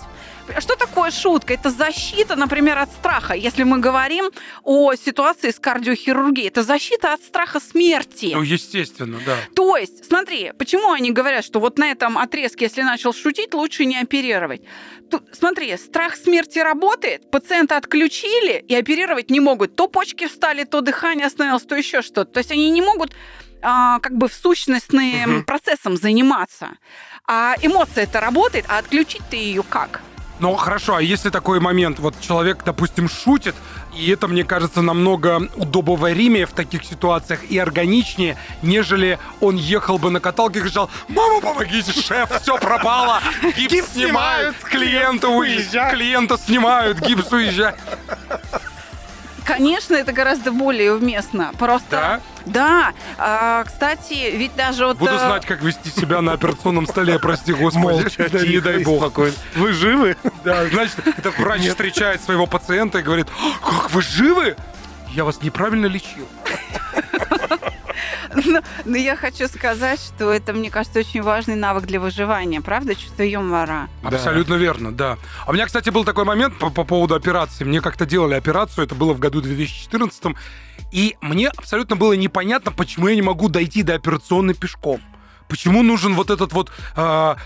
Что 0.58 0.76
такое 0.76 1.10
шутка? 1.10 1.54
Это 1.54 1.70
защита, 1.70 2.36
например, 2.36 2.78
от 2.78 2.90
страха. 2.90 3.34
Если 3.34 3.64
мы 3.64 3.78
говорим 3.78 4.30
о 4.64 4.94
ситуации 4.94 5.50
с 5.50 5.58
кардиохирургией, 5.58 6.48
это 6.48 6.62
защита 6.62 7.12
от 7.12 7.22
страха 7.22 7.60
смерти. 7.60 8.32
Ну, 8.34 8.42
естественно, 8.42 9.18
да. 9.26 9.36
То 9.54 9.76
есть, 9.76 10.06
смотри, 10.06 10.52
почему 10.58 10.90
они 10.92 11.10
говорят, 11.10 11.44
что 11.44 11.60
вот 11.60 11.78
на 11.78 11.90
этом 11.90 12.16
отрезке, 12.18 12.64
если 12.66 12.82
начал 12.82 13.12
шутить, 13.12 13.54
лучше 13.54 13.84
не 13.84 13.98
оперировать. 14.00 14.62
Тут, 15.10 15.22
смотри, 15.32 15.76
страх 15.76 16.16
смерти 16.16 16.58
работает, 16.58 17.30
пациента 17.30 17.76
отключили 17.76 18.64
и 18.68 18.74
оперировать 18.74 19.30
не 19.30 19.40
могут. 19.40 19.76
То 19.76 19.88
почки 19.88 20.26
встали, 20.26 20.64
то 20.64 20.80
дыхание 20.80 21.26
остановилось, 21.26 21.62
то 21.64 21.76
еще 21.76 22.02
что-то. 22.02 22.32
То 22.32 22.38
есть 22.38 22.50
они 22.50 22.70
не 22.70 22.82
могут 22.82 23.14
а, 23.60 23.98
как 24.00 24.16
бы 24.16 24.28
в 24.28 24.34
сущностным 24.34 25.30
Мгм. 25.30 25.44
процессом 25.44 25.96
заниматься. 25.96 26.68
А 27.26 27.54
эмоция 27.62 28.04
это 28.04 28.20
работает, 28.20 28.64
а 28.68 28.78
отключить 28.78 29.22
ты 29.30 29.36
ее 29.36 29.62
как? 29.62 30.00
Ну 30.40 30.54
хорошо, 30.54 30.96
а 30.96 31.02
если 31.02 31.30
такой 31.30 31.58
момент, 31.58 31.98
вот 31.98 32.14
человек, 32.20 32.62
допустим, 32.64 33.08
шутит, 33.08 33.54
и 33.96 34.10
это, 34.10 34.28
мне 34.28 34.44
кажется, 34.44 34.82
намного 34.82 35.48
удобоваримее 35.56 36.46
в 36.46 36.52
таких 36.52 36.84
ситуациях 36.84 37.44
и 37.50 37.58
органичнее, 37.58 38.36
нежели 38.62 39.18
он 39.40 39.56
ехал 39.56 39.98
бы 39.98 40.10
на 40.10 40.20
каталке 40.20 40.60
и 40.60 40.62
кричал 40.62 40.90
«Мама, 41.08 41.40
помогите, 41.40 41.92
шеф, 41.92 42.30
все 42.40 42.56
пропало! 42.58 43.20
Гипс, 43.56 43.92
снимают, 43.92 44.56
клиента 44.58 45.28
уезжай». 45.28 45.56
уезжает, 45.58 45.94
клиента 45.94 46.38
снимают, 46.38 47.00
гипс 47.00 47.32
уезжает». 47.32 47.76
Конечно, 49.48 49.94
это 49.94 50.12
гораздо 50.12 50.52
более 50.52 50.92
уместно. 50.92 51.52
Просто 51.58 51.90
Да? 51.90 52.20
да. 52.44 52.92
А, 53.16 53.64
кстати, 53.64 54.30
ведь 54.36 54.54
даже 54.56 54.84
вот 54.84 54.98
Буду 54.98 55.12
э, 55.14 55.18
знать, 55.18 55.46
как 55.46 55.62
вести 55.62 55.90
себя 55.90 56.20
на 56.20 56.32
операционном 56.32 56.86
столе, 56.86 57.18
прости 57.18 57.52
господи. 57.54 57.82
Молча, 57.82 58.28
Да, 58.30 58.46
не 58.46 58.60
дай 58.60 58.84
бог. 58.84 59.00
спокойно. 59.00 59.34
Вы 59.56 59.72
живы? 59.72 60.16
Да, 60.44 60.66
значит, 60.66 60.96
это 61.06 61.30
врач 61.30 61.66
встречает 61.66 62.22
своего 62.22 62.46
пациента 62.46 62.98
и 62.98 63.02
говорит, 63.02 63.26
«А, 63.40 63.58
как 63.66 63.90
вы 63.90 64.02
живы? 64.02 64.56
Я 65.12 65.24
вас 65.24 65.40
неправильно 65.42 65.86
лечил. 65.86 66.28
Но, 68.48 68.62
но 68.84 68.96
я 68.96 69.14
хочу 69.14 69.46
сказать, 69.46 70.00
что 70.00 70.32
это, 70.32 70.52
мне 70.52 70.70
кажется, 70.70 71.00
очень 71.00 71.22
важный 71.22 71.54
навык 71.54 71.84
для 71.84 72.00
выживания, 72.00 72.60
правда, 72.60 72.94
чувство 72.94 73.22
юмора. 73.22 73.88
Абсолютно 74.02 74.54
верно, 74.54 74.90
да. 74.90 75.18
А 75.46 75.50
у 75.50 75.52
меня, 75.52 75.66
кстати, 75.66 75.90
был 75.90 76.04
такой 76.04 76.24
момент 76.24 76.58
по, 76.58 76.70
по 76.70 76.84
поводу 76.84 77.14
операции. 77.14 77.64
Мне 77.64 77.80
как-то 77.80 78.06
делали 78.06 78.34
операцию, 78.34 78.84
это 78.84 78.94
было 78.94 79.12
в 79.12 79.18
году 79.18 79.40
2014, 79.40 80.36
и 80.92 81.16
мне 81.20 81.48
абсолютно 81.48 81.96
было 81.96 82.14
непонятно, 82.14 82.72
почему 82.72 83.08
я 83.08 83.14
не 83.14 83.22
могу 83.22 83.48
дойти 83.48 83.82
до 83.82 83.94
операционной 83.94 84.54
пешком. 84.54 85.00
Почему 85.48 85.82
нужен 85.82 86.14
вот 86.14 86.30
этот 86.30 86.52
вот... 86.52 86.70
а, 86.96 87.36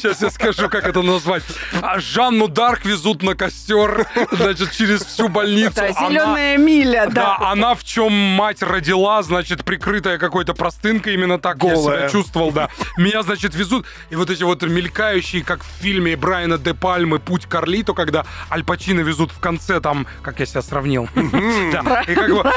Сейчас 0.00 0.22
я 0.22 0.30
скажу, 0.30 0.68
как 0.68 0.86
это 0.86 1.02
назвать. 1.02 1.42
А 1.82 1.98
Жанну 2.00 2.48
Дарк 2.48 2.84
везут 2.84 3.22
на 3.22 3.34
костер, 3.34 4.06
значит, 4.32 4.72
через 4.72 5.04
всю 5.04 5.28
больницу. 5.28 5.74
Да, 5.76 5.88
Она- 5.96 6.08
зеленая 6.08 6.56
миля, 6.58 7.06
Да, 7.12 7.36
да. 7.38 7.50
она 7.50 7.74
в 7.74 7.84
чем 7.84 8.12
мать 8.12 8.62
родила, 8.62 9.22
значит, 9.22 9.64
прикрытая 9.64 10.18
какой-то 10.18 10.54
простынкой, 10.54 11.14
именно 11.14 11.38
так 11.38 11.62
я 11.62 11.74
Голая. 11.74 11.98
себя 11.98 12.08
чувствовал, 12.10 12.50
да. 12.52 12.68
Меня, 12.96 13.22
значит, 13.22 13.54
везут, 13.54 13.86
и 14.10 14.16
вот 14.16 14.30
эти 14.30 14.42
вот 14.42 14.62
мелькающие, 14.62 15.44
как 15.44 15.62
в 15.62 15.66
фильме 15.82 16.16
Брайана 16.16 16.58
де 16.58 16.72
Пальмы 16.74 17.18
«Путь 17.18 17.46
Карлито», 17.46 17.92
когда 17.92 18.24
Аль 18.50 18.64
Пачино 18.64 19.00
везут 19.00 19.32
в 19.32 19.38
конце, 19.40 19.80
там, 19.80 20.06
как 20.22 20.40
я 20.40 20.46
себя 20.46 20.62
сравнил, 20.62 21.08
да, 21.72 22.02
и 22.06 22.14
как 22.14 22.30
бы 22.30 22.50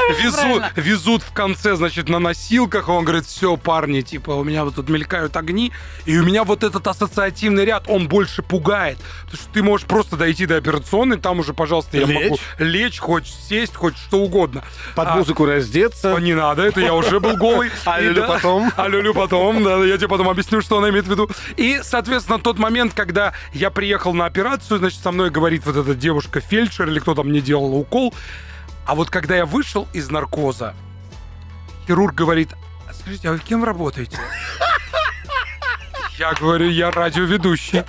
везут, 0.76 1.22
в 1.22 1.32
конце, 1.32 1.76
значит, 1.76 2.08
на 2.08 2.18
носилках, 2.18 2.88
и 2.88 2.90
он 2.90 3.04
говорит, 3.04 3.26
все, 3.26 3.56
парни, 3.56 4.00
типа, 4.00 4.30
у 4.30 4.44
меня 4.44 4.64
вот 4.64 4.76
тут 4.76 4.88
мелькают 4.88 5.36
огни, 5.36 5.72
и 6.06 6.16
у 6.18 6.24
меня 6.24 6.44
вот 6.44 6.62
этот 6.64 6.86
ассоциативный 6.86 7.33
ряд, 7.42 7.84
он 7.88 8.08
больше 8.08 8.42
пугает, 8.42 8.98
потому 9.24 9.36
что 9.42 9.52
ты 9.52 9.62
можешь 9.62 9.86
просто 9.86 10.16
дойти 10.16 10.46
до 10.46 10.56
операционной, 10.56 11.18
там 11.18 11.38
уже, 11.40 11.54
пожалуйста, 11.54 11.96
я 11.98 12.06
Лечь. 12.06 12.22
могу 12.24 12.38
лечь, 12.58 12.98
хоть 12.98 13.26
сесть, 13.26 13.74
хоть 13.74 13.96
что 13.96 14.18
угодно. 14.18 14.62
Под 14.94 15.08
А, 15.08 15.16
музыку 15.16 15.44
раздеться. 15.46 16.16
не 16.18 16.34
надо, 16.34 16.62
это 16.62 16.80
я 16.80 16.94
уже 16.94 17.20
был 17.20 17.36
голый. 17.36 17.70
А 17.84 18.00
И 18.00 18.04
люлю 18.04 18.22
да, 18.22 18.28
потом? 18.28 18.72
А 18.76 18.88
люлю 18.88 19.14
потом, 19.14 19.62
да, 19.64 19.84
я 19.84 19.96
тебе 19.98 20.08
потом 20.08 20.28
объясню, 20.28 20.60
что 20.62 20.78
она 20.78 20.90
имеет 20.90 21.06
в 21.06 21.10
виду. 21.10 21.28
И, 21.56 21.80
соответственно, 21.82 22.38
тот 22.38 22.58
момент, 22.58 22.94
когда 22.94 23.32
я 23.52 23.70
приехал 23.70 24.14
на 24.14 24.26
операцию, 24.26 24.78
значит, 24.78 25.00
со 25.00 25.10
мной 25.10 25.30
говорит 25.30 25.66
вот 25.66 25.76
эта 25.76 25.94
девушка-фельдшер, 25.94 26.88
или 26.88 26.98
кто 27.00 27.14
там 27.14 27.28
мне 27.28 27.40
делал 27.40 27.74
укол. 27.76 28.14
А 28.86 28.94
вот 28.94 29.10
когда 29.10 29.36
я 29.36 29.46
вышел 29.46 29.88
из 29.92 30.10
наркоза, 30.10 30.74
хирург 31.86 32.14
говорит, 32.14 32.50
«А 32.88 32.92
скажите, 32.94 33.28
а 33.28 33.32
вы 33.32 33.38
кем 33.38 33.64
работаете? 33.64 34.18
Я 36.18 36.32
говорю, 36.32 36.68
я 36.68 36.90
радиоведущий. 36.92 37.82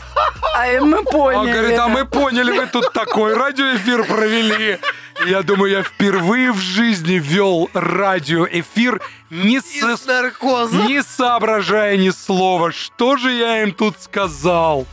А 0.56 0.82
мы 0.82 1.04
поняли. 1.04 1.38
Он 1.38 1.52
говорит, 1.52 1.74
а 1.74 1.78
да. 1.78 1.88
мы 1.90 2.06
поняли, 2.06 2.52
вы 2.52 2.66
тут 2.66 2.92
такой 2.92 3.36
радиоэфир 3.36 4.04
провели. 4.06 4.80
Я 5.28 5.44
думаю, 5.44 5.72
я 5.72 5.84
впервые 5.84 6.52
в 6.52 6.58
жизни 6.60 7.14
вел 7.14 7.70
радиоэфир, 7.74 9.02
не, 9.30 9.60
с- 9.60 10.06
наркоза. 10.06 10.76
не 10.76 11.04
соображая 11.04 11.98
ни 11.98 12.10
слова. 12.10 12.72
Что 12.72 13.16
же 13.16 13.32
я 13.32 13.62
им 13.64 13.74
тут 13.74 13.96
сказал? 14.02 14.86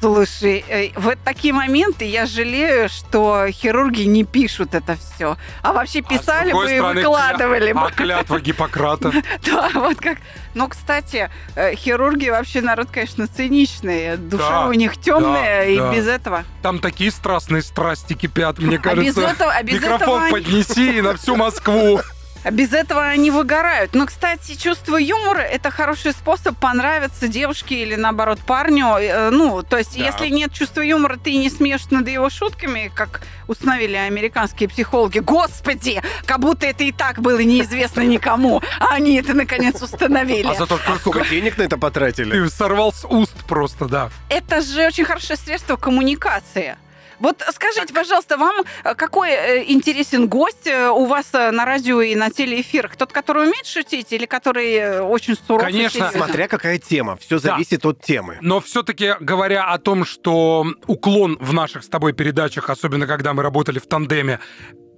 Слушай, 0.00 0.64
э, 0.68 0.90
в 0.94 1.16
такие 1.24 1.52
моменты 1.52 2.04
я 2.04 2.26
жалею, 2.26 2.88
что 2.88 3.46
хирурги 3.50 4.02
не 4.02 4.22
пишут 4.22 4.74
это 4.74 4.96
все. 4.96 5.36
А 5.62 5.72
вообще 5.72 6.00
А 6.00 6.02
писали 6.02 6.50
другой 6.50 6.66
бы 6.66 6.72
и 6.74 6.80
выкладывали 7.02 7.72
кля- 7.72 7.74
бы. 7.74 7.86
А 7.86 7.90
клятва 7.90 8.40
Гиппократа? 8.40 9.12
Да, 9.44 9.70
вот 9.74 9.98
как. 9.98 10.18
Ну, 10.54 10.68
кстати, 10.68 11.30
э, 11.56 11.74
хирурги 11.74 12.28
вообще 12.28 12.60
народ, 12.60 12.88
конечно, 12.92 13.26
циничный. 13.26 14.16
Душа 14.16 14.68
у 14.68 14.72
них 14.72 14.98
темная, 14.98 15.66
и 15.66 15.76
без 15.96 16.06
этого. 16.06 16.44
Там 16.62 16.78
такие 16.78 17.10
страстные 17.10 17.62
страсти 17.62 18.14
кипят, 18.14 18.58
мне 18.60 18.76
А 18.76 18.94
без 18.94 19.14
кажется. 19.14 19.20
этого, 19.22 19.52
а 19.52 19.62
без 19.64 19.74
Микрофон 19.82 20.22
этого 20.24 20.30
поднеси 20.30 20.98
и 20.98 21.00
на 21.00 21.16
всю 21.16 21.34
Москву. 21.36 22.00
А 22.44 22.50
без 22.50 22.72
этого 22.72 23.02
они 23.04 23.30
выгорают. 23.30 23.94
Но, 23.94 24.06
кстати, 24.06 24.54
чувство 24.54 24.96
юмора– 24.96 25.40
это 25.40 25.70
хороший 25.70 26.12
способ 26.12 26.56
понравиться 26.58 27.28
девушке 27.28 27.82
или, 27.82 27.94
наоборот, 27.96 28.38
парню. 28.46 28.96
Э, 28.98 29.30
Ну, 29.30 29.62
то 29.62 29.76
есть, 29.78 29.98
Да. 29.98 30.04
если 30.04 30.28
нет 30.28 30.52
чувства 30.52 30.80
юмора, 30.80 31.16
ты 31.16 31.36
не 31.36 31.50
смеешь 31.50 31.86
над 31.90 32.08
его 32.08 32.30
шутками, 32.30 32.90
как 32.94 33.22
установили 33.46 33.96
американские 33.96 34.68
психологи. 34.68 35.18
Господи, 35.18 36.00
как 36.26 36.38
будто 36.40 36.66
это 36.66 36.84
и 36.84 36.92
так 36.92 37.20
было 37.20 37.40
неизвестно 37.40 38.02
никому. 38.02 38.62
А 38.80 38.94
они 38.94 39.16
это, 39.16 39.34
наконец, 39.34 39.82
установили. 39.82 40.48
А 40.48 40.54
зато 40.54 40.78
сколько 41.00 41.24
денег 41.28 41.58
на 41.58 41.62
это 41.62 41.76
потратили? 41.78 42.30
ты 42.32 42.48
сорвал 42.50 42.92
с 42.92 43.04
уст 43.04 43.44
просто, 43.46 43.86
да. 43.86 44.10
Это 44.28 44.60
же 44.62 44.86
очень 44.86 45.04
хорошее 45.04 45.38
средство 45.38 45.76
коммуникации. 45.76 46.76
Вот 47.20 47.42
скажите, 47.52 47.92
пожалуйста, 47.92 48.36
вам 48.36 48.64
э, 48.84 48.94
какой 48.94 49.30
э, 49.30 49.64
интересен 49.70 50.28
гость 50.28 50.66
э, 50.66 50.88
у 50.88 51.04
вас 51.06 51.32
на 51.32 51.64
радио 51.64 52.00
и 52.00 52.14
на 52.14 52.30
телеэфирах? 52.30 52.96
Тот, 52.96 53.12
который 53.12 53.42
умеет 53.44 53.66
шутить 53.66 54.12
или 54.12 54.26
который 54.26 55.00
очень 55.00 55.34
суров? 55.36 55.62
Конечно. 55.64 56.10
Смотря 56.12 56.48
какая 56.48 56.78
тема. 56.78 57.16
Все 57.16 57.38
Да. 57.40 57.52
зависит 57.52 57.84
от 57.84 58.02
темы. 58.02 58.38
Но 58.40 58.60
все-таки 58.60 59.14
говоря 59.20 59.64
о 59.64 59.78
том, 59.78 60.04
что 60.04 60.64
уклон 60.86 61.36
в 61.40 61.52
наших 61.52 61.82
с 61.84 61.88
тобой 61.88 62.12
передачах, 62.12 62.70
особенно 62.70 63.06
когда 63.06 63.32
мы 63.34 63.42
работали 63.42 63.78
в 63.78 63.86
тандеме, 63.86 64.40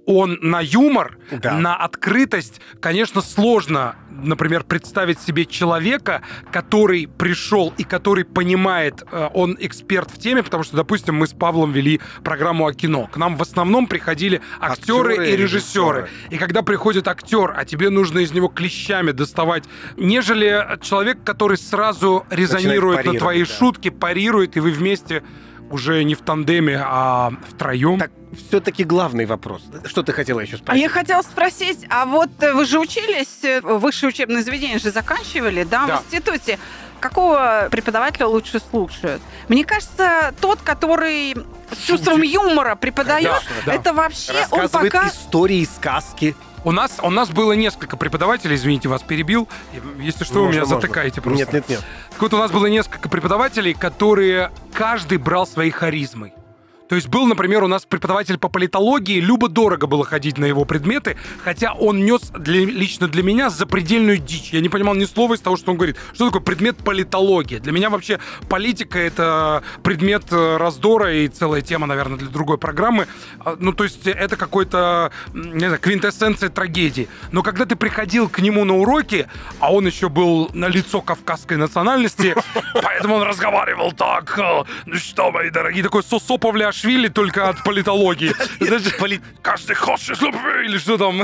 он 0.05 0.37
на 0.41 0.61
юмор, 0.61 1.17
Да. 1.31 1.57
на 1.57 1.75
открытость, 1.75 2.59
конечно, 2.79 3.21
сложно, 3.21 3.95
например, 4.09 4.63
представить 4.63 5.19
себе 5.19 5.45
человека, 5.45 6.21
который 6.51 7.07
пришел 7.07 7.73
и 7.77 7.83
который 7.83 8.25
понимает, 8.25 9.03
э, 9.11 9.29
он 9.33 9.55
эксперт 9.59 10.09
в 10.11 10.17
теме, 10.17 10.43
потому 10.43 10.63
что, 10.63 10.75
допустим, 10.75 11.15
мы 11.15 11.27
с 11.27 11.33
Павлом 11.33 11.71
вели 11.71 12.01
программу 12.23 12.67
о 12.67 12.73
кино. 12.73 13.07
К 13.11 13.17
нам 13.17 13.35
в 13.37 13.41
основном 13.41 13.87
приходили 13.87 14.41
актеры, 14.59 15.13
Актеры 15.13 15.29
и 15.29 15.37
режиссеры. 15.37 16.01
режиссеры. 16.01 16.09
И 16.29 16.37
когда 16.37 16.61
приходит 16.61 17.07
актер, 17.07 17.53
а 17.55 17.65
тебе 17.65 17.89
нужно 17.89 18.19
из 18.19 18.31
него 18.31 18.47
клещами 18.47 19.11
доставать, 19.11 19.63
нежели 19.97 20.77
человек, 20.81 21.23
который 21.23 21.57
сразу 21.57 22.25
резонирует 22.29 23.05
на 23.05 23.13
твои 23.13 23.43
да. 23.43 23.45
шутки, 23.45 23.89
парирует, 23.89 24.57
и 24.57 24.59
вы 24.59 24.71
вместе 24.71 25.23
уже 25.71 26.03
не 26.03 26.15
в 26.15 26.21
тандеме, 26.21 26.81
а 26.85 27.31
втроем. 27.49 27.99
Так, 27.99 28.11
все-таки 28.49 28.83
главный 28.83 29.25
вопрос. 29.25 29.61
Что 29.85 30.03
ты 30.03 30.13
хотела 30.13 30.39
еще 30.39 30.55
А 30.55 30.59
спросить? 30.59 30.81
я 30.83 30.89
хотела 30.89 31.21
спросить, 31.21 31.85
а 31.89 32.05
вот 32.05 32.29
э, 32.41 32.53
вы 32.53 32.65
же 32.65 32.79
учились, 32.79 33.43
э, 33.43 33.61
высшее 33.61 34.09
учебное 34.09 34.43
заведение 34.43 34.79
же 34.79 34.91
заканчивали, 34.91 35.63
да, 35.63 35.85
Да. 35.87 35.97
в 35.97 36.05
институте. 36.05 36.59
Какого 36.99 37.67
преподавателя 37.71 38.27
лучше 38.27 38.59
слушают? 38.59 39.21
Мне 39.47 39.65
кажется, 39.65 40.33
тот, 40.39 40.59
который 40.61 41.35
с 41.71 41.83
чувством 41.87 42.21
юмора 42.21 42.75
преподает, 42.75 43.41
да. 43.65 43.73
это 43.73 43.93
вообще 43.93 44.45
он 44.51 44.69
пока... 44.69 45.07
истории, 45.07 45.65
сказки. 45.65 46.35
У 46.63 46.71
нас, 46.71 46.99
у 47.01 47.09
нас 47.09 47.29
было 47.29 47.53
несколько 47.53 47.97
преподавателей, 47.97 48.55
извините, 48.55 48.87
вас 48.87 49.01
перебил. 49.01 49.47
Если 49.99 50.23
что, 50.23 50.35
вы 50.35 50.45
Можно, 50.45 50.51
меня 50.51 50.61
можно. 50.61 50.75
затыкаете 50.75 51.21
просто. 51.21 51.39
Нет, 51.39 51.53
нет, 51.53 51.69
нет. 51.69 51.83
Так 52.11 52.21
вот, 52.21 52.33
у 52.33 52.37
нас 52.37 52.51
было 52.51 52.67
несколько 52.67 53.09
преподавателей, 53.09 53.73
которые 53.73 54.51
каждый 54.73 55.17
брал 55.17 55.47
своей 55.47 55.71
харизмой. 55.71 56.33
То 56.91 56.95
есть 56.95 57.07
был, 57.07 57.25
например, 57.25 57.63
у 57.63 57.67
нас 57.69 57.85
преподаватель 57.85 58.37
по 58.37 58.49
политологии, 58.49 59.21
любо-дорого 59.21 59.87
было 59.87 60.03
ходить 60.03 60.37
на 60.37 60.43
его 60.43 60.65
предметы, 60.65 61.15
хотя 61.41 61.71
он 61.71 62.03
нес 62.03 62.33
для- 62.37 62.65
лично 62.65 63.07
для 63.07 63.23
меня 63.23 63.49
запредельную 63.49 64.17
дичь. 64.17 64.49
Я 64.51 64.59
не 64.59 64.67
понимал 64.67 64.93
ни 64.95 65.05
слова 65.05 65.35
из 65.35 65.39
того, 65.39 65.55
что 65.55 65.71
он 65.71 65.77
говорит. 65.77 65.95
Что 66.13 66.25
такое 66.25 66.41
предмет 66.41 66.75
политология? 66.75 67.59
Для 67.61 67.71
меня 67.71 67.89
вообще 67.89 68.19
политика— 68.49 68.99
это 68.99 69.63
предмет 69.83 70.23
э, 70.31 70.57
раздора 70.57 71.13
и 71.13 71.29
целая 71.29 71.61
тема, 71.61 71.87
наверное, 71.87 72.17
для 72.17 72.27
другой 72.27 72.57
программы. 72.57 73.07
А, 73.39 73.55
Ну, 73.57 73.71
то 73.71 73.85
есть 73.85 74.05
это 74.05 74.35
какой-то, 74.35 75.13
не 75.33 75.67
знаю, 75.67 75.79
квинтэссенция 75.79 76.49
трагедии. 76.49 77.07
Но 77.31 77.41
когда 77.41 77.65
ты 77.65 77.77
приходил 77.77 78.27
к 78.27 78.39
нему 78.39 78.65
на 78.65 78.75
уроки, 78.75 79.29
а 79.61 79.71
он 79.71 79.87
еще 79.87 80.09
был 80.09 80.51
на 80.53 80.67
лицо 80.67 80.99
кавказской 80.99 81.55
национальности, 81.55 82.35
поэтому 82.83 83.15
он 83.15 83.23
разговаривал 83.23 83.93
так, 83.93 84.37
э, 84.37 84.63
ну 84.87 84.95
что, 84.95 85.31
мои 85.31 85.49
дорогие, 85.49 85.83
такой 85.85 86.03
Сосо 86.03 86.37
Павлиашвили 86.81 87.07
только 87.09 87.49
от 87.49 87.63
политологии. 87.63 88.33
Каждый 89.41 89.75
хочет 89.75 90.21
любви, 90.21 90.65
или 90.65 90.77
что 90.77 90.97
там... 90.97 91.23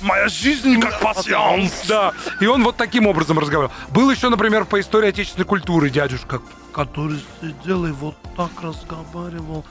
Моя 0.00 0.28
жизнь 0.28 0.78
как 0.80 1.00
пассианс. 1.00 1.84
Да. 1.88 2.12
И 2.40 2.46
он 2.46 2.62
вот 2.62 2.76
таким 2.76 3.06
образом 3.06 3.38
разговаривал. 3.38 3.72
Был 3.88 4.10
еще, 4.10 4.28
например, 4.28 4.66
по 4.66 4.78
истории 4.78 5.08
отечественной 5.08 5.46
культуры 5.46 5.88
дядюшка. 5.88 6.42
Который 6.74 7.24
сидел 7.40 7.86
и 7.86 7.92
вот 7.92 8.14
так 8.36 8.50
разговаривал. 8.60 9.64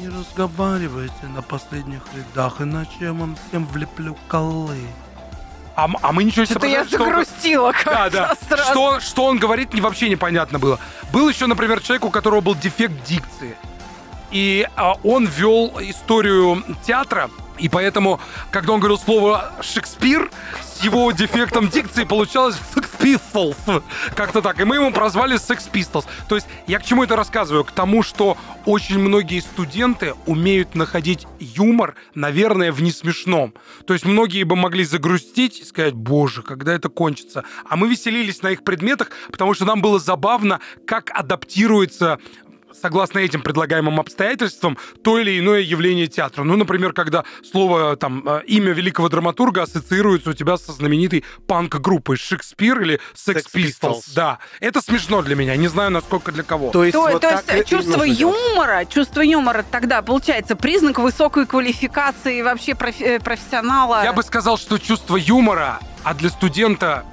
Не 0.00 0.08
разговаривайте 0.08 1.26
на 1.34 1.42
последних 1.42 2.00
рядах, 2.14 2.60
иначе 2.60 2.90
я 3.00 3.12
вам 3.12 3.36
всем 3.48 3.66
влеплю 3.66 4.16
колы. 4.26 4.78
А, 5.76 5.88
а 6.02 6.12
мы 6.12 6.24
ничего 6.24 6.42
не 6.42 6.46
Что-то 6.46 6.66
я 6.66 6.84
соображали, 6.84 6.88
что 6.88 7.04
загрустила 7.04 7.72
Да, 7.84 8.10
да. 8.10 8.36
сразу. 8.48 8.70
Что, 8.70 8.82
он- 8.82 9.00
что 9.00 9.24
он 9.26 9.38
говорит, 9.38 9.74
не, 9.74 9.80
вообще 9.80 10.08
непонятно 10.08 10.58
было. 10.58 10.80
Был 11.12 11.28
еще, 11.28 11.46
например, 11.46 11.80
человек, 11.80 12.04
у 12.04 12.10
которого 12.10 12.40
был 12.40 12.56
дефект 12.56 13.04
дикции. 13.04 13.56
И 14.30 14.68
а, 14.76 14.94
он 15.02 15.26
вел 15.26 15.72
историю 15.80 16.62
театра, 16.86 17.30
и 17.58 17.68
поэтому, 17.68 18.20
когда 18.50 18.72
он 18.72 18.80
говорил 18.80 18.98
слово 18.98 19.52
«Шекспир», 19.60 20.30
с 20.62 20.84
его 20.84 21.10
дефектом 21.10 21.68
дикции 21.68 22.04
получалось 22.04 22.56
«Sex 22.74 22.86
Pistols». 23.00 23.82
Как-то 24.14 24.40
так. 24.42 24.60
И 24.60 24.64
мы 24.64 24.76
ему 24.76 24.92
прозвали 24.92 25.36
«Sex 25.36 25.68
Pistols». 25.72 26.04
То 26.28 26.36
есть 26.36 26.46
я 26.68 26.78
к 26.78 26.84
чему 26.84 27.02
это 27.02 27.16
рассказываю? 27.16 27.64
К 27.64 27.72
тому, 27.72 28.04
что 28.04 28.36
очень 28.64 29.00
многие 29.00 29.40
студенты 29.40 30.14
умеют 30.26 30.76
находить 30.76 31.26
юмор, 31.40 31.96
наверное, 32.14 32.70
в 32.70 32.80
несмешном. 32.80 33.54
То 33.86 33.94
есть 33.94 34.04
многие 34.04 34.44
бы 34.44 34.54
могли 34.54 34.84
загрустить 34.84 35.58
и 35.58 35.64
сказать, 35.64 35.94
боже, 35.94 36.42
когда 36.42 36.72
это 36.72 36.88
кончится. 36.88 37.42
А 37.68 37.76
мы 37.76 37.88
веселились 37.88 38.42
на 38.42 38.48
их 38.48 38.62
предметах, 38.62 39.10
потому 39.32 39.54
что 39.54 39.64
нам 39.64 39.82
было 39.82 39.98
забавно, 39.98 40.60
как 40.86 41.10
адаптируется 41.12 42.20
согласно 42.80 43.18
этим 43.18 43.42
предлагаемым 43.42 44.00
обстоятельствам, 44.00 44.78
то 45.02 45.18
или 45.18 45.38
иное 45.38 45.60
явление 45.60 46.06
театра. 46.06 46.44
Ну, 46.44 46.56
например, 46.56 46.92
когда 46.92 47.24
слово, 47.50 47.96
там, 47.96 48.22
э, 48.26 48.42
имя 48.46 48.72
великого 48.72 49.08
драматурга 49.08 49.62
ассоциируется 49.62 50.30
у 50.30 50.32
тебя 50.32 50.56
со 50.56 50.72
знаменитой 50.72 51.24
панк-группой 51.46 52.16
Шекспир 52.16 52.80
или 52.80 53.00
Sex 53.14 53.36
Sex 53.36 53.44
Pistols. 53.52 53.80
Pistols. 53.80 54.14
Да, 54.14 54.38
это 54.60 54.80
смешно 54.80 55.22
для 55.22 55.34
меня, 55.36 55.56
не 55.56 55.68
знаю, 55.68 55.90
насколько 55.90 56.32
для 56.32 56.42
кого. 56.42 56.70
То 56.70 56.84
есть, 56.84 56.92
То, 56.94 57.02
вот 57.08 57.20
то 57.22 57.30
есть 57.30 57.66
и 57.66 57.68
чувство 57.68 58.04
делать. 58.06 58.18
юмора, 58.20 58.84
чувство 58.84 59.20
юмора 59.20 59.64
тогда 59.70 60.02
получается 60.02 60.56
признак 60.56 60.98
высокой 60.98 61.46
квалификации 61.46 62.42
вообще 62.42 62.72
профи- 62.72 63.04
э, 63.16 63.20
профессионала. 63.20 64.02
Я 64.04 64.12
бы 64.12 64.22
сказал, 64.22 64.56
что 64.58 64.78
чувство 64.78 65.16
юмора, 65.16 65.80
а 66.04 66.14
для 66.14 66.30
студента, 66.30 67.04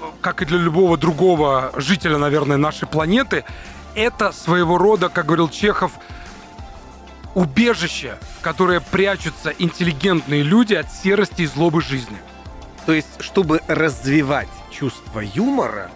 э, 0.00 0.04
как 0.20 0.42
и 0.42 0.44
для 0.44 0.58
любого 0.58 0.96
другого 0.96 1.72
жителя, 1.76 2.18
наверное, 2.18 2.56
нашей 2.56 2.86
планеты, 2.86 3.44
это 3.94 4.32
своего 4.32 4.78
рода, 4.78 5.08
как 5.08 5.26
говорил 5.26 5.48
Чехов, 5.48 5.92
убежище, 7.34 8.18
в 8.38 8.42
которое 8.42 8.80
прячутся 8.80 9.52
интеллигентные 9.58 10.42
люди 10.42 10.74
от 10.74 10.92
серости 10.92 11.42
и 11.42 11.46
злобы 11.46 11.82
жизни. 11.82 12.16
То 12.86 12.92
есть, 12.92 13.08
чтобы 13.20 13.60
развивать 13.66 14.48
чувство 14.70 15.20
юмора, 15.20 15.90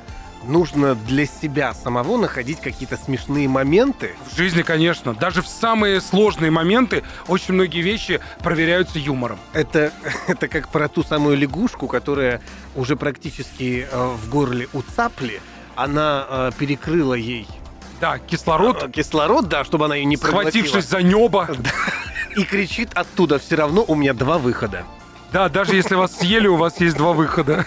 нужно 0.45 0.95
для 0.95 1.27
себя 1.27 1.75
самого 1.75 2.17
находить 2.17 2.61
какие-то 2.61 2.97
смешные 2.97 3.49
моменты. 3.49 4.15
В 4.31 4.37
жизни, 4.37 4.63
конечно, 4.63 5.15
даже 5.15 5.43
в 5.43 5.49
самые 5.49 6.01
сложные 6.01 6.51
моменты 6.51 7.05
очень 7.27 7.55
многие 7.55 7.83
вещи 7.83 8.21
проверяются 8.43 8.99
юмором. 8.99 9.39
Это, 9.53 9.93
это 10.27 10.49
как 10.49 10.69
про 10.69 10.89
ту 10.89 11.03
самую 11.03 11.37
лягушку, 11.37 11.87
которая 11.87 12.41
уже 12.75 12.97
практически 12.97 13.87
э, 13.91 14.07
в 14.17 14.29
горле 14.29 14.69
у 14.73 14.83
цапли. 14.83 15.41
Она 15.77 16.27
э, 16.29 16.51
перекрыла 16.59 17.15
ей 17.15 17.47
Да, 18.01 18.19
кислород, 18.19 18.83
э, 18.83 18.91
кислород, 18.91 19.49
да, 19.49 19.65
чтобы 19.65 19.87
она 19.87 19.97
ее 19.97 20.05
не 20.05 20.17
проглотила. 20.17 20.51
схватившись 20.51 20.89
за 20.89 21.03
небо. 21.03 21.49
И 22.37 22.45
кричит 22.45 22.91
оттуда, 22.95 23.39
все 23.39 23.57
равно 23.57 23.85
у 23.87 23.95
меня 23.95 24.15
два 24.15 24.39
выхода. 24.39 24.85
Да, 25.33 25.49
даже 25.49 25.75
если 25.75 25.95
вас 25.95 26.17
съели, 26.17 26.47
у 26.47 26.57
вас 26.57 26.81
есть 26.81 26.97
два 26.97 27.13
выхода. 27.13 27.67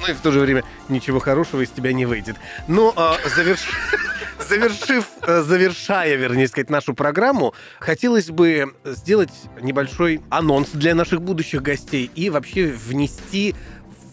Ну 0.00 0.12
и 0.12 0.14
в 0.14 0.20
то 0.20 0.30
же 0.30 0.40
время 0.40 0.62
ничего 0.88 1.20
хорошего 1.20 1.62
из 1.62 1.70
тебя 1.70 1.92
не 1.92 2.06
выйдет. 2.06 2.36
Но 2.68 2.92
а, 2.96 3.16
заверш- 3.24 3.66
завершив, 4.48 5.06
э, 5.22 5.42
завершая, 5.42 6.16
вернее 6.16 6.48
сказать, 6.48 6.70
нашу 6.70 6.94
программу, 6.94 7.54
хотелось 7.78 8.30
бы 8.30 8.74
сделать 8.84 9.32
небольшой 9.60 10.22
анонс 10.30 10.68
для 10.72 10.94
наших 10.94 11.22
будущих 11.22 11.62
гостей 11.62 12.10
и 12.14 12.30
вообще 12.30 12.66
внести 12.66 13.54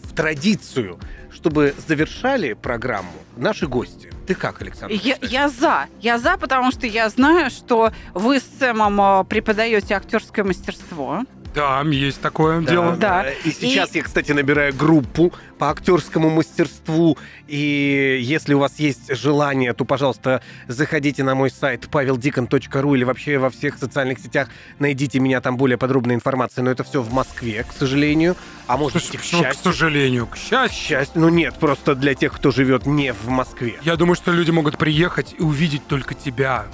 в 0.04 0.14
традицию, 0.14 0.98
чтобы 1.44 1.74
завершали 1.86 2.54
программу 2.54 3.12
наши 3.36 3.66
гости. 3.66 4.10
Ты 4.26 4.34
как, 4.34 4.62
Александр? 4.62 4.94
Я, 4.94 5.18
я 5.20 5.50
за. 5.50 5.88
Я 6.00 6.16
за, 6.16 6.38
потому 6.38 6.72
что 6.72 6.86
я 6.86 7.10
знаю, 7.10 7.50
что 7.50 7.92
вы 8.14 8.40
с 8.40 8.44
Сэмом 8.58 8.98
э, 8.98 9.24
преподаете 9.24 9.92
актерское 9.94 10.42
мастерство. 10.42 11.24
Да, 11.54 11.82
есть 11.82 12.22
такое 12.22 12.62
дело. 12.62 12.96
Да. 12.96 13.26
И 13.44 13.50
сейчас 13.50 13.94
я, 13.94 14.02
кстати, 14.02 14.32
набираю 14.32 14.74
группу 14.74 15.34
по 15.58 15.70
актерскому 15.70 16.30
мастерству. 16.30 17.16
И 17.46 18.18
если 18.22 18.54
у 18.54 18.58
вас 18.58 18.78
есть 18.78 19.14
желание, 19.14 19.72
то, 19.72 19.84
пожалуйста, 19.84 20.42
заходите 20.68 21.22
на 21.24 21.34
мой 21.34 21.50
сайт 21.50 21.88
paveldikon.ru 21.90 22.94
или 22.96 23.04
вообще 23.04 23.38
во 23.38 23.50
всех 23.50 23.78
социальных 23.78 24.18
сетях 24.18 24.48
найдите 24.78 25.18
меня, 25.20 25.40
там 25.40 25.56
более 25.56 25.78
подробная 25.78 26.14
информация. 26.16 26.62
Но 26.62 26.70
это 26.70 26.84
все 26.84 27.02
в 27.02 27.12
Москве, 27.12 27.64
к 27.68 27.72
сожалению. 27.72 28.36
А 28.66 28.76
может 28.76 28.94
быть, 28.94 29.14
и 29.14 29.16
к 29.16 29.20
Почему, 29.20 29.42
к 29.42 29.44
счастью. 29.46 29.62
сожалению, 29.72 30.26
к 30.26 30.30
К 30.30 30.36
счастью. 30.36 30.78
счастью. 30.98 31.20
Ну 31.20 31.28
нет, 31.28 31.54
просто 31.58 31.94
для 31.94 32.14
тех, 32.14 32.32
кто 32.32 32.50
живет 32.50 32.86
не 32.86 33.12
в 33.12 33.28
Москве. 33.28 33.78
Я 33.82 33.96
думаю, 33.96 34.16
что 34.16 34.32
люди 34.32 34.50
могут 34.50 34.78
приехать 34.78 35.34
и 35.38 35.42
увидеть 35.42 35.86
только 35.86 36.14
тебя. 36.14 36.66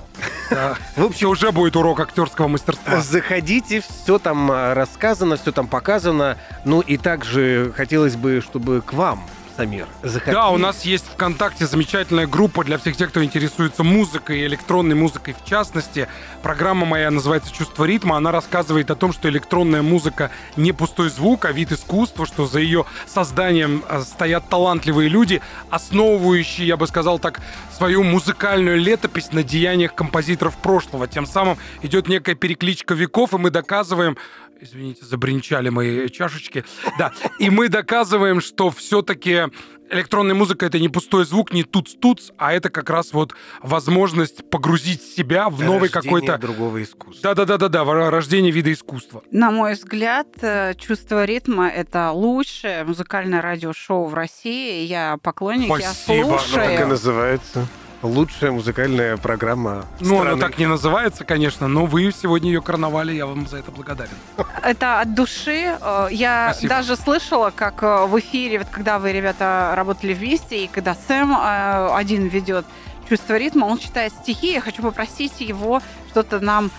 В 0.96 1.04
общем, 1.04 1.30
уже 1.30 1.50
будет 1.52 1.76
урок 1.76 2.00
актерского 2.00 2.48
мастерства. 2.48 3.00
Заходите, 3.00 3.80
все 3.80 4.18
там 4.18 4.50
а, 4.50 4.74
рассказано, 4.74 5.36
все 5.36 5.50
там 5.52 5.66
показано. 5.66 6.36
Ну 6.64 6.80
и 6.80 6.96
также 6.96 7.72
хотелось 7.74 8.16
бы, 8.16 8.40
чтобы 8.40 8.69
к 8.78 8.92
вам, 8.92 9.24
Самир, 9.60 9.88
заходили. 10.02 10.34
Да, 10.34 10.48
у 10.48 10.56
нас 10.56 10.86
есть 10.86 11.04
ВКонтакте 11.12 11.66
замечательная 11.66 12.26
группа 12.26 12.64
для 12.64 12.78
всех 12.78 12.96
тех, 12.96 13.10
кто 13.10 13.22
интересуется 13.22 13.82
музыкой 13.82 14.46
электронной 14.46 14.94
музыкой 14.94 15.34
в 15.34 15.46
частности. 15.46 16.08
Программа 16.42 16.86
моя 16.86 17.10
называется 17.10 17.52
«Чувство 17.52 17.84
ритма». 17.84 18.16
Она 18.16 18.32
рассказывает 18.32 18.90
о 18.90 18.94
том, 18.94 19.12
что 19.12 19.28
электронная 19.28 19.82
музыка 19.82 20.30
не 20.56 20.72
пустой 20.72 21.10
звук, 21.10 21.44
а 21.44 21.52
вид 21.52 21.72
искусства, 21.72 22.24
что 22.24 22.46
за 22.46 22.60
ее 22.60 22.86
созданием 23.06 23.84
э, 23.86 24.00
стоят 24.00 24.48
талантливые 24.48 25.10
люди, 25.10 25.42
основывающие, 25.68 26.66
я 26.66 26.78
бы 26.78 26.86
сказал 26.86 27.18
так, 27.18 27.40
свою 27.76 28.02
музыкальную 28.02 28.78
летопись 28.78 29.32
на 29.32 29.42
деяниях 29.42 29.94
композиторов 29.94 30.56
прошлого. 30.56 31.06
Тем 31.06 31.26
самым 31.26 31.58
идет 31.82 32.08
некая 32.08 32.34
перекличка 32.34 32.94
веков, 32.94 33.34
и 33.34 33.36
мы 33.36 33.50
доказываем, 33.50 34.16
Извините, 34.60 35.04
забринчали 35.06 35.70
мои 35.70 36.08
чашечки. 36.08 36.64
Да, 36.98 37.12
и 37.38 37.48
мы 37.48 37.68
доказываем, 37.68 38.40
что 38.40 38.70
все-таки 38.70 39.44
электронная 39.90 40.34
музыка 40.34 40.66
это 40.66 40.78
не 40.78 40.88
пустой 40.88 41.24
звук, 41.24 41.52
не 41.52 41.64
туц-туц, 41.64 42.30
а 42.36 42.52
это 42.52 42.68
как 42.70 42.90
раз 42.90 43.12
вот 43.12 43.34
возможность 43.62 44.48
погрузить 44.50 45.02
себя 45.02 45.48
в 45.48 45.62
новый 45.62 45.88
Рождение 45.90 46.02
какой-то... 46.02 46.38
другого 46.38 46.82
искусства. 46.82 47.22
Да-да-да-да-да, 47.22 47.84
в- 47.84 48.10
рождение 48.10 48.52
вида 48.52 48.72
искусства. 48.72 49.22
На 49.30 49.50
мой 49.50 49.72
взгляд, 49.74 50.28
э, 50.42 50.74
чувство 50.74 51.24
ритма 51.24 51.68
это 51.68 52.10
лучшее 52.12 52.84
музыкальное 52.84 53.40
радиошоу 53.42 54.04
в 54.06 54.14
России. 54.14 54.84
Я 54.84 55.18
поклонник, 55.22 55.68
я 55.70 55.92
Спасибо. 55.92 56.28
Ну, 56.28 56.38
слушаю. 56.38 56.64
Так 56.76 56.80
и 56.80 56.84
называется. 56.84 57.66
Лучшая 58.02 58.50
музыкальная 58.50 59.18
программа 59.18 59.84
Ну, 60.00 60.14
она 60.22 60.30
страны. 60.36 60.40
так 60.40 60.58
не 60.58 60.66
называется, 60.66 61.24
конечно, 61.24 61.68
но 61.68 61.84
вы 61.84 62.10
сегодня 62.12 62.50
ее 62.50 62.62
карнавали, 62.62 63.12
я 63.12 63.26
вам 63.26 63.46
за 63.46 63.58
это 63.58 63.70
благодарен. 63.70 64.14
Это 64.62 65.00
от 65.00 65.14
души. 65.14 65.76
Э, 65.80 66.08
Я 66.10 66.50
Спасибо. 66.52 66.68
даже 66.74 66.96
слышала, 66.96 67.52
как 67.54 67.82
э, 67.82 68.06
в 68.06 68.18
эфире, 68.20 68.58
вот 68.60 68.68
когда 68.70 68.98
вы, 68.98 69.12
ребята, 69.12 69.74
работали 69.76 70.14
вместе, 70.14 70.64
и 70.64 70.68
когда 70.68 70.94
Сэм 70.94 71.32
э, 71.32 71.94
один 71.94 72.26
ведет 72.28 72.64
чувство 73.06 73.36
ритма, 73.36 73.66
он 73.66 73.76
читает 73.78 74.14
стихи. 74.14 74.52
Я 74.54 74.60
хочу 74.62 74.82
попросить 74.82 75.40
его 75.40 75.82
что-то 76.10 76.40
нам... 76.40 76.70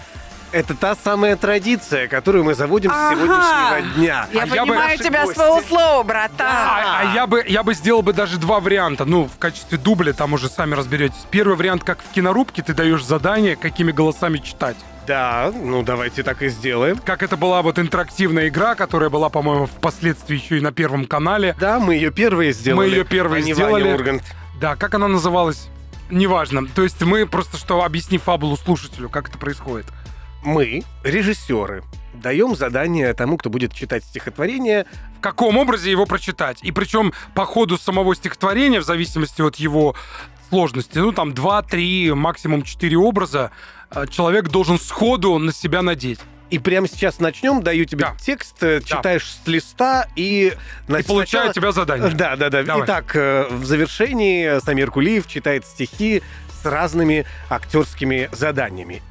Это 0.52 0.76
та 0.76 0.96
самая 0.96 1.38
традиция, 1.38 2.08
которую 2.10 2.44
мы 2.44 2.56
заводим 2.56 2.92
Ага. 2.92 3.08
с 3.08 3.18
сегодняшнего 3.20 3.96
дня. 3.96 4.28
Я 4.34 4.42
А 4.42 4.46
я 4.46 4.66
бы- 4.66 4.72
понимаю 4.72 4.98
тебя 4.98 5.24
гости. 5.24 5.40
с 5.40 5.42
полуслова, 5.42 6.04
братан. 6.04 6.48
А, 6.48 7.00
а 7.00 7.14
я 7.16 7.26
бы 7.26 7.44
я 7.48 7.64
бы 7.64 7.74
сделал 7.74 8.02
бы 8.02 8.12
даже 8.12 8.38
два 8.38 8.60
варианта. 8.60 9.06
Ну, 9.06 9.26
в 9.34 9.38
качестве 9.38 9.78
дубля, 9.78 10.12
там 10.12 10.34
уже 10.34 10.50
сами 10.50 10.76
разберетесь. 10.76 11.26
Первый 11.32 11.56
вариант, 11.56 11.84
как 11.86 12.00
в 12.04 12.12
кинорубке, 12.14 12.62
ты 12.64 12.74
даешь 12.74 13.04
задание, 13.04 13.56
какими 13.56 13.92
голосами 13.94 14.40
читать. 14.40 14.76
Да, 15.08 15.52
ну 15.56 15.84
давайте 15.84 16.22
так 16.22 16.42
и 16.42 16.50
сделаем. 16.50 16.98
Как 16.98 17.24
это 17.24 17.38
была 17.38 17.62
вот 17.62 17.80
интерактивная 17.80 18.50
игра, 18.50 18.76
которая 18.76 19.10
была, 19.10 19.30
по-моему, 19.30 19.66
впоследствии 19.68 20.36
еще 20.38 20.58
и 20.58 20.62
на 20.62 20.72
Первом 20.74 21.06
канале. 21.06 21.56
Да, 21.60 21.80
мы 21.80 21.96
ее 21.96 22.12
первые 22.12 22.52
сделали. 22.52 22.88
Мы 22.90 22.94
её 22.94 23.06
первые 23.06 23.40
а 23.40 23.54
сделали. 23.54 23.84
Ваня 23.84 23.96
Ургант. 23.96 24.24
Да, 24.60 24.76
как 24.76 24.94
она 24.96 25.08
называлась? 25.08 25.70
Неважно. 26.12 26.68
То 26.68 26.84
есть 26.84 27.02
мы 27.02 27.26
просто 27.26 27.58
что, 27.58 27.84
объясни 27.84 28.18
фабулу 28.18 28.58
слушателю, 28.58 29.10
как 29.10 29.30
это 29.30 29.38
происходит. 29.38 29.88
Мы, 30.44 30.84
режиссеры, 31.04 31.84
даем 32.14 32.56
задание 32.56 33.14
тому, 33.14 33.38
кто 33.38 33.50
будет 33.50 33.74
читать 33.74 34.04
стихотворение. 34.04 34.86
В 35.18 35.22
каком 35.22 35.58
образе 35.58 35.92
его 35.92 36.06
прочитать. 36.06 36.60
И 36.64 36.72
причем 36.72 37.14
по 37.36 37.46
ходу 37.46 37.78
самого 37.78 38.16
стихотворения, 38.16 38.80
в 38.80 38.86
зависимости 38.86 39.42
от 39.42 39.58
его 39.58 39.96
сложности, 40.50 40.98
ну 40.98 41.12
там 41.12 41.32
2-3, 41.32 42.14
максимум 42.16 42.64
4 42.64 42.98
образа, 42.98 43.52
э, 43.92 44.06
человек 44.08 44.50
должен 44.50 44.80
сходу 44.80 45.38
на 45.38 45.54
себя 45.54 45.82
надеть. 45.82 46.20
И 46.50 46.60
прямо 46.60 46.88
сейчас 46.90 47.20
начнем, 47.20 47.64
даю 47.64 47.86
тебе 47.86 48.02
Да. 48.06 48.16
текст, 48.20 48.62
э, 48.62 48.82
читаешь 48.82 49.26
с 49.26 49.48
листа 49.48 50.08
и... 50.18 50.48
И 50.48 50.54
значит, 50.88 51.08
получаю 51.08 51.50
от 51.50 51.56
тебя 51.56 51.72
задание. 51.72 52.10
Да, 52.10 52.36
да, 52.36 52.50
да. 52.50 52.64
Давай. 52.64 52.86
Итак, 52.86 53.16
э, 53.16 53.48
в 53.50 53.64
завершении 53.64 54.60
Самир 54.60 54.92
Кулиев 54.92 55.28
читает 55.28 55.66
стихи 55.66 56.22
с 56.62 56.66
разными 56.66 57.26
актерскими 57.50 58.28
заданиями. 58.34 59.02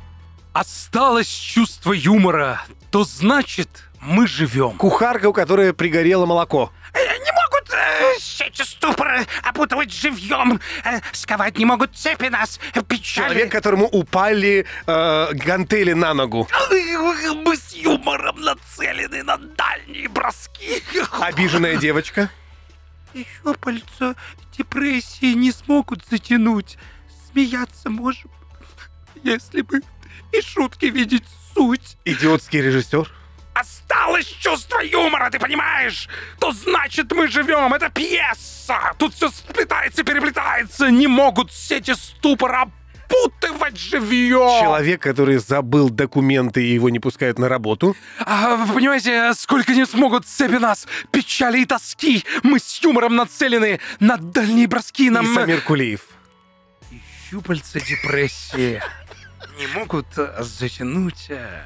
Осталось 0.52 1.28
чувство 1.28 1.92
юмора, 1.92 2.62
то 2.90 3.04
значит, 3.04 3.84
мы 4.00 4.26
живем. 4.26 4.72
Кухарка, 4.78 5.28
у 5.28 5.32
которой 5.32 5.72
пригорело 5.72 6.26
молоко. 6.26 6.72
Не 6.92 7.32
могут 7.32 7.72
э, 7.72 8.18
сети 8.18 8.62
ступора 8.62 9.24
опутывать 9.44 9.92
живьем, 9.92 10.60
э, 10.84 11.00
сковать 11.12 11.56
не 11.56 11.64
могут 11.64 11.94
цепи 11.94 12.26
нас, 12.26 12.58
э, 12.74 12.82
печали. 12.82 13.28
Человек, 13.28 13.52
которому 13.52 13.86
упали 13.86 14.66
э, 14.86 15.28
гантели 15.34 15.92
на 15.92 16.14
ногу. 16.14 16.48
Мы 16.70 17.56
с 17.56 17.72
юмором 17.72 18.40
нацелены 18.40 19.22
на 19.22 19.36
дальние 19.36 20.08
броски. 20.08 20.82
Обиженная 21.20 21.76
девочка. 21.76 22.28
Еще 23.14 23.54
пальца 23.60 24.16
депрессии 24.58 25.34
не 25.34 25.52
смогут 25.52 26.02
затянуть. 26.10 26.76
Смеяться 27.30 27.88
можем, 27.88 28.30
если 29.22 29.62
бы 29.62 29.80
и 30.32 30.40
шутки 30.42 30.86
видеть 30.86 31.24
суть. 31.54 31.96
Идиотский 32.04 32.60
режиссер. 32.60 33.10
Осталось 33.54 34.26
чувство 34.26 34.80
юмора, 34.80 35.28
ты 35.30 35.38
понимаешь? 35.38 36.08
То 36.38 36.52
значит, 36.52 37.10
мы 37.12 37.28
живем. 37.28 37.74
Это 37.74 37.90
пьеса. 37.90 38.94
Тут 38.98 39.14
все 39.14 39.28
сплетается, 39.28 40.04
переплетается. 40.04 40.90
Не 40.90 41.08
могут 41.08 41.52
сети 41.52 41.94
ступора 41.94 42.70
запутывать 43.10 43.78
живьем. 43.78 44.62
Человек, 44.62 45.02
который 45.02 45.38
забыл 45.38 45.90
документы 45.90 46.64
и 46.64 46.72
его 46.74 46.90
не 46.90 47.00
пускают 47.00 47.38
на 47.38 47.48
работу. 47.48 47.96
А, 48.18 48.56
вы 48.56 48.74
понимаете, 48.74 49.32
сколько 49.34 49.72
не 49.72 49.86
смогут 49.86 50.26
цепи 50.26 50.56
нас, 50.56 50.86
печали 51.10 51.60
и 51.60 51.66
тоски. 51.66 52.24
Мы 52.42 52.58
с 52.58 52.82
юмором 52.82 53.16
нацелены 53.16 53.80
на 53.98 54.16
дальние 54.16 54.68
броски. 54.68 55.10
Нам... 55.10 55.30
И 55.30 55.34
Самир 55.34 55.60
Кулиев. 55.62 56.00
И 56.90 57.00
щупальца 57.28 57.80
депрессии 57.80 58.82
не 59.58 59.66
могут 59.68 60.06
э, 60.16 60.36
затянуть. 60.40 61.26
э, 61.28 61.62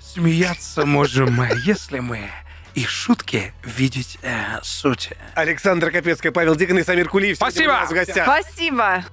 Смеяться 0.00 0.86
можем 0.86 1.32
мы, 1.34 1.50
если 1.64 1.98
мы 1.98 2.30
и 2.74 2.84
шутки 2.84 3.52
видеть 3.64 4.18
э, 4.22 4.58
суть. 4.62 5.10
Александр 5.34 5.90
Капецкая, 5.90 6.32
Павел 6.32 6.54
Дикон 6.54 6.78
и 6.78 6.84
Самир 6.84 7.08
Кулиев. 7.08 7.36
Спасибо. 7.36 7.70
у 7.70 7.74
нас 7.74 7.90
в 7.90 7.92
гостях. 7.92 8.24
Спасибо. 8.24 9.04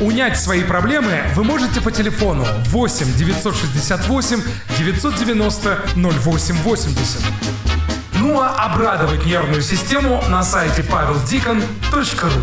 Унять 0.00 0.38
свои 0.38 0.62
проблемы 0.62 1.22
вы 1.34 1.42
можете 1.42 1.80
по 1.80 1.90
телефону 1.90 2.44
8 2.66 3.14
968 3.16 4.42
990 4.78 5.82
0880. 5.96 7.22
Ну 8.14 8.40
а 8.40 8.50
обрадовать 8.66 9.24
нервную 9.26 9.62
систему 9.62 10.22
на 10.28 10.42
сайте 10.42 10.82
павелдикон.ру 10.82 12.42